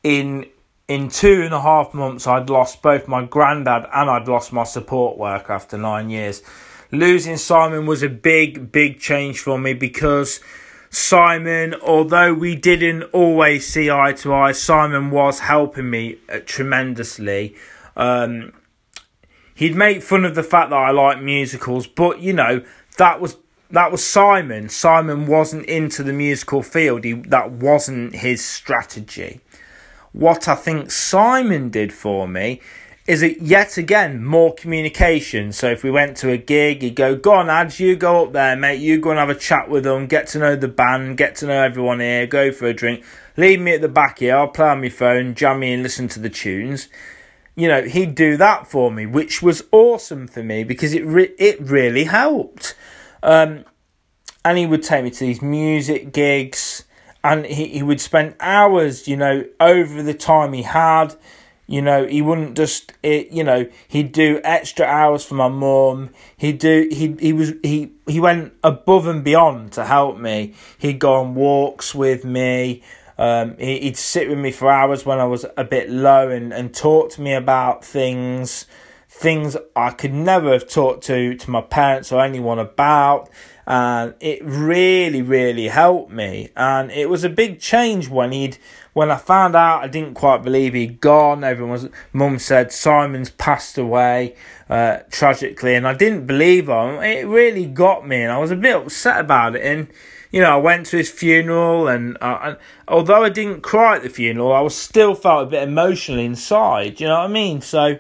in 0.02 0.46
in 0.88 1.08
two 1.08 1.42
and 1.42 1.52
a 1.52 1.60
half 1.60 1.94
months, 1.94 2.26
I'd 2.26 2.48
lost 2.48 2.80
both 2.80 3.08
my 3.08 3.24
granddad 3.24 3.88
and 3.92 4.08
I'd 4.08 4.28
lost 4.28 4.52
my 4.52 4.64
support 4.64 5.18
worker 5.18 5.52
after 5.52 5.76
nine 5.76 6.10
years. 6.10 6.42
Losing 6.92 7.36
Simon 7.36 7.86
was 7.86 8.04
a 8.04 8.08
big, 8.08 8.70
big 8.70 9.00
change 9.00 9.40
for 9.40 9.58
me 9.58 9.74
because 9.74 10.40
Simon, 10.90 11.74
although 11.74 12.32
we 12.32 12.54
didn't 12.54 13.02
always 13.12 13.66
see 13.66 13.90
eye 13.90 14.12
to 14.12 14.32
eye, 14.32 14.52
Simon 14.52 15.10
was 15.10 15.40
helping 15.40 15.90
me 15.90 16.18
uh, 16.32 16.38
tremendously. 16.46 17.56
Um, 17.96 18.52
he'd 19.56 19.74
make 19.74 20.02
fun 20.02 20.24
of 20.24 20.36
the 20.36 20.44
fact 20.44 20.70
that 20.70 20.76
I 20.76 20.92
like 20.92 21.20
musicals, 21.20 21.88
but 21.88 22.20
you 22.20 22.32
know 22.32 22.62
that 22.98 23.20
was 23.20 23.36
that 23.70 23.90
was 23.90 24.06
Simon. 24.06 24.68
Simon 24.68 25.26
wasn't 25.26 25.66
into 25.66 26.02
the 26.02 26.12
musical 26.12 26.62
field. 26.62 27.04
He, 27.04 27.14
that 27.14 27.50
wasn't 27.50 28.16
his 28.16 28.44
strategy. 28.44 29.40
What 30.12 30.48
I 30.48 30.54
think 30.54 30.90
Simon 30.90 31.70
did 31.70 31.92
for 31.92 32.26
me 32.26 32.60
is 33.06 33.22
it 33.22 33.40
yet 33.40 33.76
again 33.76 34.24
more 34.24 34.54
communication. 34.54 35.52
So 35.52 35.70
if 35.70 35.84
we 35.84 35.90
went 35.90 36.16
to 36.18 36.30
a 36.30 36.36
gig, 36.36 36.82
he'd 36.82 36.96
go, 36.96 37.14
Go 37.14 37.34
on, 37.34 37.48
Ads, 37.48 37.78
you 37.78 37.96
go 37.96 38.24
up 38.24 38.32
there, 38.32 38.56
mate, 38.56 38.80
you 38.80 38.98
go 38.98 39.10
and 39.10 39.18
have 39.18 39.30
a 39.30 39.34
chat 39.34 39.68
with 39.68 39.84
them, 39.84 40.06
get 40.06 40.26
to 40.28 40.38
know 40.38 40.56
the 40.56 40.68
band, 40.68 41.16
get 41.16 41.36
to 41.36 41.46
know 41.46 41.62
everyone 41.62 42.00
here, 42.00 42.26
go 42.26 42.50
for 42.50 42.66
a 42.66 42.74
drink, 42.74 43.04
leave 43.36 43.60
me 43.60 43.74
at 43.74 43.80
the 43.80 43.88
back 43.88 44.18
here, 44.18 44.36
I'll 44.36 44.48
play 44.48 44.68
on 44.68 44.80
my 44.80 44.88
phone, 44.88 45.34
jam 45.34 45.60
me 45.60 45.72
and 45.72 45.82
listen 45.82 46.08
to 46.08 46.20
the 46.20 46.30
tunes. 46.30 46.88
You 47.54 47.68
know, 47.68 47.82
he'd 47.82 48.14
do 48.14 48.36
that 48.36 48.66
for 48.66 48.90
me, 48.90 49.06
which 49.06 49.40
was 49.40 49.64
awesome 49.70 50.26
for 50.26 50.42
me 50.42 50.64
because 50.64 50.92
it 50.92 51.06
re- 51.06 51.34
it 51.38 51.60
really 51.60 52.04
helped. 52.04 52.74
Um, 53.22 53.64
and 54.44 54.58
he 54.58 54.66
would 54.66 54.82
take 54.82 55.04
me 55.04 55.10
to 55.10 55.20
these 55.20 55.42
music 55.42 56.12
gigs 56.12 56.84
and 57.26 57.44
he, 57.44 57.66
he 57.66 57.82
would 57.82 58.00
spend 58.00 58.36
hours, 58.38 59.08
you 59.08 59.16
know, 59.16 59.44
over 59.58 60.02
the 60.02 60.14
time 60.14 60.52
he 60.52 60.62
had. 60.62 61.16
You 61.66 61.82
know, 61.82 62.06
he 62.06 62.22
wouldn't 62.22 62.56
just, 62.56 62.92
it, 63.02 63.32
you 63.32 63.42
know, 63.42 63.68
he'd 63.88 64.12
do 64.12 64.40
extra 64.44 64.86
hours 64.86 65.24
for 65.24 65.34
my 65.34 65.48
mum. 65.48 66.10
He'd 66.36 66.60
do, 66.60 66.88
he 66.92 67.16
he 67.18 67.32
was 67.32 67.54
he 67.64 67.90
he 68.06 68.20
went 68.20 68.52
above 68.62 69.08
and 69.08 69.24
beyond 69.24 69.72
to 69.72 69.84
help 69.84 70.18
me. 70.18 70.54
He'd 70.78 71.00
go 71.00 71.14
on 71.14 71.34
walks 71.34 71.92
with 71.92 72.24
me. 72.24 72.84
Um, 73.18 73.56
he, 73.58 73.80
he'd 73.80 73.96
sit 73.96 74.28
with 74.28 74.38
me 74.38 74.52
for 74.52 74.70
hours 74.70 75.04
when 75.04 75.18
I 75.18 75.24
was 75.24 75.44
a 75.56 75.64
bit 75.64 75.90
low 75.90 76.30
and 76.30 76.52
and 76.52 76.72
talk 76.72 77.10
to 77.12 77.20
me 77.20 77.34
about 77.34 77.84
things, 77.84 78.66
things 79.18 79.56
I 79.74 79.90
could 79.92 80.12
never 80.12 80.52
have 80.52 80.68
talked 80.68 81.04
to 81.04 81.34
to 81.34 81.50
my 81.50 81.62
parents 81.62 82.12
or 82.12 82.22
anyone 82.22 82.58
about. 82.58 83.30
And 83.66 84.14
it 84.20 84.44
really 84.44 85.22
really 85.22 85.68
helped 85.68 86.12
me. 86.12 86.50
And 86.54 86.90
it 86.90 87.08
was 87.08 87.24
a 87.24 87.30
big 87.30 87.58
change 87.58 88.08
when 88.08 88.32
he'd 88.32 88.58
when 88.92 89.10
I 89.10 89.16
found 89.16 89.56
out 89.56 89.82
I 89.82 89.88
didn't 89.88 90.14
quite 90.14 90.42
believe 90.42 90.74
he'd 90.74 91.00
gone. 91.00 91.44
Everyone 91.44 91.72
was 91.72 91.88
mum 92.12 92.38
said 92.38 92.72
Simon's 92.72 93.30
passed 93.30 93.78
away 93.78 94.34
uh, 94.68 94.98
tragically 95.10 95.74
and 95.74 95.88
I 95.88 95.94
didn't 95.94 96.26
believe 96.26 96.68
him. 96.68 97.02
It 97.02 97.26
really 97.26 97.66
got 97.66 98.06
me 98.06 98.22
and 98.22 98.30
I 98.30 98.38
was 98.38 98.50
a 98.50 98.56
bit 98.56 98.76
upset 98.76 99.18
about 99.18 99.56
it. 99.56 99.62
And 99.62 99.88
you 100.30 100.42
know 100.42 100.52
I 100.52 100.60
went 100.60 100.86
to 100.86 100.98
his 100.98 101.10
funeral 101.10 101.88
and, 101.88 102.18
uh, 102.20 102.38
and 102.42 102.56
although 102.86 103.24
I 103.24 103.30
didn't 103.30 103.62
cry 103.62 103.96
at 103.96 104.02
the 104.02 104.10
funeral 104.10 104.52
I 104.52 104.60
was 104.60 104.76
still 104.76 105.14
felt 105.14 105.46
a 105.46 105.50
bit 105.50 105.62
emotional 105.66 106.18
inside 106.18 107.00
you 107.00 107.06
know 107.08 107.18
what 107.20 107.30
I 107.30 107.32
mean? 107.32 107.62
So 107.62 107.98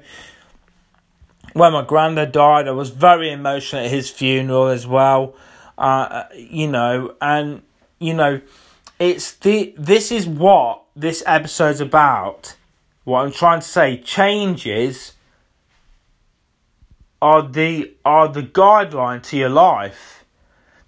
when 1.56 1.72
my 1.72 1.82
granddad 1.82 2.32
died 2.32 2.68
I 2.68 2.72
was 2.72 2.90
very 2.90 3.30
emotional 3.30 3.84
at 3.84 3.90
his 3.90 4.10
funeral 4.10 4.68
as 4.68 4.86
well 4.86 5.34
uh, 5.78 6.24
you 6.34 6.68
know, 6.68 7.14
and 7.20 7.62
you 7.98 8.14
know, 8.14 8.40
it's 8.98 9.32
the 9.32 9.74
this 9.76 10.10
is 10.10 10.26
what 10.26 10.82
this 10.94 11.22
episode's 11.26 11.80
about. 11.80 12.56
What 13.04 13.24
I'm 13.24 13.32
trying 13.32 13.60
to 13.60 13.66
say, 13.66 13.98
changes 13.98 15.12
are 17.20 17.42
the 17.42 17.94
are 18.04 18.28
the 18.28 18.42
guideline 18.42 19.22
to 19.24 19.36
your 19.36 19.50
life. 19.50 20.24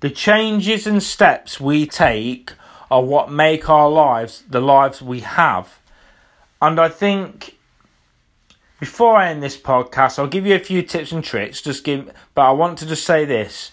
The 0.01 0.11
changes 0.11 0.87
and 0.87 1.03
steps 1.03 1.61
we 1.61 1.87
take 1.87 2.53
are 2.91 3.03
what 3.03 3.31
make 3.31 3.69
our 3.69 3.91
lives 3.91 4.45
the 4.49 4.61
lives 4.61 5.03
we 5.03 5.21
have. 5.21 5.81
And 6.63 6.81
I 6.81 6.89
think 6.89 7.58
before 8.81 9.17
I 9.17 9.29
end 9.29 9.43
this 9.43 9.57
podcast, 9.57 10.19
I'll 10.19 10.29
give 10.29 10.47
you 10.47 10.55
a 10.55 10.61
few 10.61 10.83
tips 10.83 11.13
and 11.13 11.23
tricks. 11.23 11.61
Just 11.61 11.85
give, 11.85 12.13
but 12.35 12.43
I 12.43 12.53
want 12.53 12.79
to 12.79 12.87
just 12.87 13.05
say 13.05 13.25
this: 13.25 13.73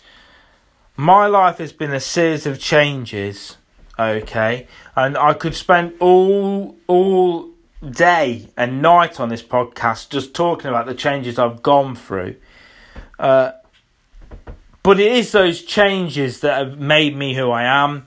my 0.98 1.28
life 1.28 1.58
has 1.58 1.74
been 1.74 1.94
a 1.94 2.00
series 2.00 2.46
of 2.46 2.60
changes 2.60 3.58
okay 3.98 4.68
and 4.96 5.18
i 5.18 5.34
could 5.34 5.56
spend 5.56 5.94
all 6.02 6.76
all 6.88 7.50
day 7.90 8.50
and 8.58 8.82
night 8.82 9.20
on 9.22 9.30
this 9.30 9.44
podcast 9.44 10.10
just 10.10 10.34
talking 10.34 10.68
about 10.68 10.86
the 10.86 10.94
changes 10.94 11.40
i've 11.40 11.64
gone 11.64 11.96
through 11.96 12.36
uh, 13.20 13.52
but 14.84 15.00
it 15.00 15.12
is 15.14 15.32
those 15.32 15.62
changes 15.64 16.42
that 16.42 16.58
have 16.58 16.78
made 16.78 17.16
me 17.16 17.36
who 17.36 17.52
i 17.52 17.64
am 17.64 18.06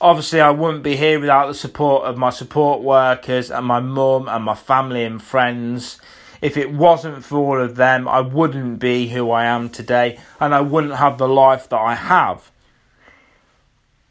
obviously, 0.00 0.40
I 0.40 0.50
wouldn't 0.50 0.82
be 0.82 0.96
here 0.96 1.18
without 1.18 1.48
the 1.48 1.54
support 1.54 2.04
of 2.04 2.16
my 2.16 2.30
support 2.30 2.82
workers 2.82 3.50
and 3.50 3.66
my 3.66 3.80
mum 3.80 4.28
and 4.28 4.44
my 4.44 4.54
family 4.54 5.04
and 5.04 5.20
friends. 5.20 6.00
If 6.40 6.56
it 6.56 6.72
wasn't 6.72 7.24
for 7.24 7.38
all 7.38 7.60
of 7.60 7.76
them, 7.76 8.06
I 8.06 8.20
wouldn't 8.20 8.78
be 8.78 9.08
who 9.08 9.30
I 9.30 9.44
am 9.44 9.68
today 9.68 10.18
and 10.40 10.54
I 10.54 10.60
wouldn't 10.60 10.96
have 10.96 11.18
the 11.18 11.28
life 11.28 11.68
that 11.68 11.80
I 11.80 11.94
have. 11.94 12.50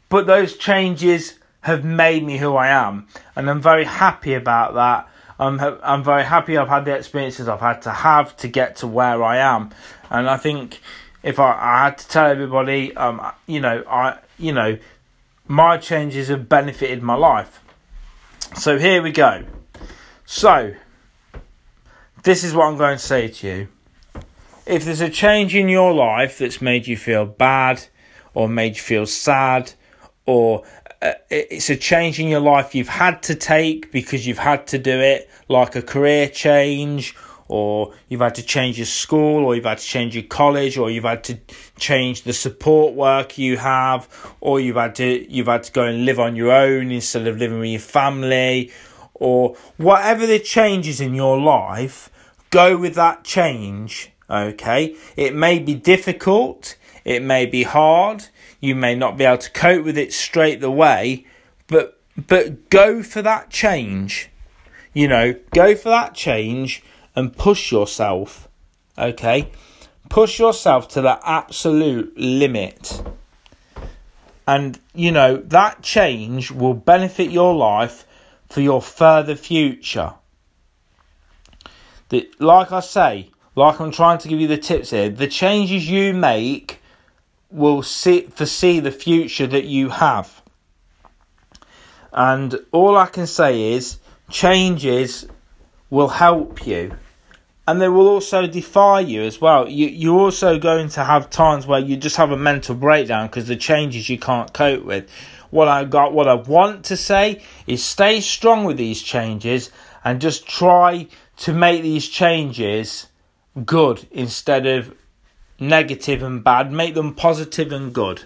But 0.08 0.26
those 0.26 0.56
changes 0.56 1.38
have 1.62 1.84
made 1.84 2.24
me 2.24 2.38
who 2.38 2.56
I 2.56 2.68
am, 2.68 3.08
and 3.36 3.50
I'm 3.50 3.60
very 3.60 3.84
happy 3.84 4.34
about 4.34 4.74
that. 4.74 5.08
I'm 5.38 5.60
I'm 5.82 6.02
very 6.02 6.24
happy 6.24 6.56
I've 6.56 6.68
had 6.68 6.84
the 6.84 6.96
experiences 6.96 7.48
I've 7.48 7.60
had 7.60 7.82
to 7.82 7.90
have 7.90 8.36
to 8.38 8.48
get 8.48 8.76
to 8.76 8.86
where 8.86 9.22
I 9.22 9.36
am, 9.36 9.70
and 10.10 10.28
I 10.28 10.36
think 10.36 10.80
if 11.22 11.38
I, 11.38 11.52
I 11.52 11.84
had 11.84 11.98
to 11.98 12.08
tell 12.08 12.26
everybody, 12.26 12.96
um, 12.96 13.20
you 13.46 13.60
know, 13.60 13.84
I 13.88 14.18
you 14.38 14.52
know, 14.52 14.78
my 15.46 15.76
changes 15.76 16.28
have 16.28 16.48
benefited 16.48 17.02
my 17.02 17.14
life. 17.14 17.60
So 18.56 18.78
here 18.78 19.02
we 19.02 19.12
go. 19.12 19.44
So 20.24 20.74
this 22.28 22.44
is 22.44 22.52
what 22.52 22.66
I'm 22.66 22.76
going 22.76 22.98
to 22.98 23.02
say 23.02 23.28
to 23.28 23.46
you. 23.46 23.68
If 24.66 24.84
there's 24.84 25.00
a 25.00 25.08
change 25.08 25.54
in 25.54 25.70
your 25.70 25.94
life 25.94 26.36
that's 26.36 26.60
made 26.60 26.86
you 26.86 26.94
feel 26.94 27.24
bad, 27.24 27.86
or 28.34 28.50
made 28.50 28.76
you 28.76 28.82
feel 28.82 29.06
sad, 29.06 29.72
or 30.26 30.62
uh, 31.00 31.14
it's 31.30 31.70
a 31.70 31.76
change 31.76 32.20
in 32.20 32.28
your 32.28 32.40
life 32.40 32.74
you've 32.74 32.90
had 32.90 33.22
to 33.22 33.34
take 33.34 33.90
because 33.92 34.26
you've 34.26 34.40
had 34.40 34.66
to 34.66 34.78
do 34.78 35.00
it, 35.00 35.30
like 35.48 35.74
a 35.74 35.80
career 35.80 36.28
change, 36.28 37.16
or 37.48 37.94
you've 38.08 38.20
had 38.20 38.34
to 38.34 38.42
change 38.42 38.76
your 38.76 38.84
school, 38.84 39.46
or 39.46 39.54
you've 39.54 39.64
had 39.64 39.78
to 39.78 39.86
change 39.86 40.14
your 40.14 40.24
college, 40.24 40.76
or 40.76 40.90
you've 40.90 41.04
had 41.04 41.24
to 41.24 41.38
change 41.78 42.24
the 42.24 42.34
support 42.34 42.92
work 42.92 43.38
you 43.38 43.56
have, 43.56 44.06
or 44.42 44.60
you've 44.60 44.76
had 44.76 44.94
to 44.96 45.32
you've 45.32 45.46
had 45.46 45.62
to 45.62 45.72
go 45.72 45.84
and 45.84 46.04
live 46.04 46.20
on 46.20 46.36
your 46.36 46.52
own 46.52 46.90
instead 46.90 47.26
of 47.26 47.38
living 47.38 47.58
with 47.58 47.70
your 47.70 47.80
family, 47.80 48.70
or 49.14 49.56
whatever 49.78 50.26
the 50.26 50.38
changes 50.38 51.00
in 51.00 51.14
your 51.14 51.40
life, 51.40 52.10
go 52.50 52.76
with 52.76 52.94
that 52.94 53.24
change. 53.24 54.10
Okay, 54.30 54.94
it 55.16 55.34
may 55.34 55.58
be 55.58 55.74
difficult, 55.74 56.76
it 57.04 57.22
may 57.22 57.46
be 57.46 57.62
hard, 57.62 58.26
you 58.60 58.74
may 58.74 58.94
not 58.94 59.16
be 59.16 59.24
able 59.24 59.38
to 59.38 59.50
cope 59.50 59.84
with 59.84 59.96
it 59.96 60.12
straight 60.12 60.62
away, 60.62 61.26
but 61.66 61.98
but 62.26 62.68
go 62.68 63.02
for 63.02 63.22
that 63.22 63.48
change. 63.48 64.28
You 64.92 65.08
know, 65.08 65.34
go 65.52 65.74
for 65.74 65.88
that 65.90 66.14
change 66.14 66.82
and 67.14 67.36
push 67.36 67.70
yourself. 67.70 68.48
Okay? 68.98 69.50
Push 70.08 70.38
yourself 70.38 70.88
to 70.88 71.00
the 71.00 71.20
absolute 71.24 72.16
limit. 72.16 73.02
And 74.46 74.80
you 74.94 75.12
know, 75.12 75.36
that 75.36 75.82
change 75.82 76.50
will 76.50 76.74
benefit 76.74 77.30
your 77.30 77.54
life 77.54 78.06
for 78.48 78.60
your 78.60 78.82
further 78.82 79.36
future. 79.36 80.14
Like 82.38 82.72
I 82.72 82.80
say, 82.80 83.30
like 83.54 83.80
I'm 83.80 83.90
trying 83.90 84.18
to 84.18 84.28
give 84.28 84.40
you 84.40 84.48
the 84.48 84.58
tips 84.58 84.90
here, 84.90 85.08
the 85.08 85.26
changes 85.26 85.88
you 85.88 86.14
make 86.14 86.80
will 87.50 87.82
see 87.82 88.22
foresee 88.22 88.80
the 88.80 88.90
future 88.90 89.46
that 89.46 89.64
you 89.64 89.88
have. 89.88 90.42
And 92.12 92.58
all 92.72 92.96
I 92.96 93.06
can 93.06 93.26
say 93.26 93.72
is 93.74 93.98
changes 94.30 95.26
will 95.90 96.08
help 96.08 96.66
you. 96.66 96.96
And 97.66 97.82
they 97.82 97.88
will 97.88 98.08
also 98.08 98.46
defy 98.46 99.00
you 99.00 99.22
as 99.22 99.42
well. 99.42 99.68
You, 99.68 99.88
you're 99.88 100.18
also 100.18 100.58
going 100.58 100.88
to 100.90 101.04
have 101.04 101.28
times 101.28 101.66
where 101.66 101.80
you 101.80 101.98
just 101.98 102.16
have 102.16 102.30
a 102.30 102.36
mental 102.36 102.74
breakdown 102.74 103.26
because 103.26 103.46
the 103.46 103.56
changes 103.56 104.08
you 104.08 104.18
can't 104.18 104.52
cope 104.54 104.84
with. 104.84 105.10
What 105.50 105.68
I 105.68 105.84
got, 105.84 106.14
what 106.14 106.28
I 106.28 106.34
want 106.34 106.86
to 106.86 106.96
say 106.96 107.42
is 107.66 107.84
stay 107.84 108.20
strong 108.20 108.64
with 108.64 108.78
these 108.78 109.02
changes 109.02 109.70
and 110.02 110.20
just 110.20 110.46
try 110.46 111.08
to 111.38 111.52
make 111.52 111.82
these 111.82 112.08
changes 112.08 113.06
good 113.64 114.06
instead 114.10 114.66
of 114.66 114.94
negative 115.58 116.22
and 116.22 116.42
bad, 116.42 116.72
make 116.72 116.94
them 116.94 117.14
positive 117.14 117.72
and 117.72 117.92
good. 117.92 118.24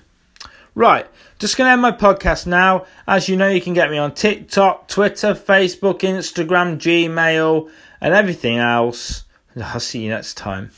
Right, 0.74 1.06
just 1.38 1.56
to 1.56 1.64
end 1.64 1.82
my 1.82 1.92
podcast 1.92 2.46
now. 2.46 2.86
As 3.06 3.28
you 3.28 3.36
know, 3.36 3.48
you 3.48 3.60
can 3.60 3.74
get 3.74 3.90
me 3.90 3.98
on 3.98 4.14
TikTok, 4.14 4.88
Twitter, 4.88 5.34
Facebook, 5.34 6.00
Instagram, 6.00 6.78
Gmail, 6.78 7.70
and 8.00 8.14
everything 8.14 8.56
else. 8.56 9.24
I'll 9.56 9.80
see 9.80 10.02
you 10.02 10.08
next 10.08 10.34
time. 10.34 10.70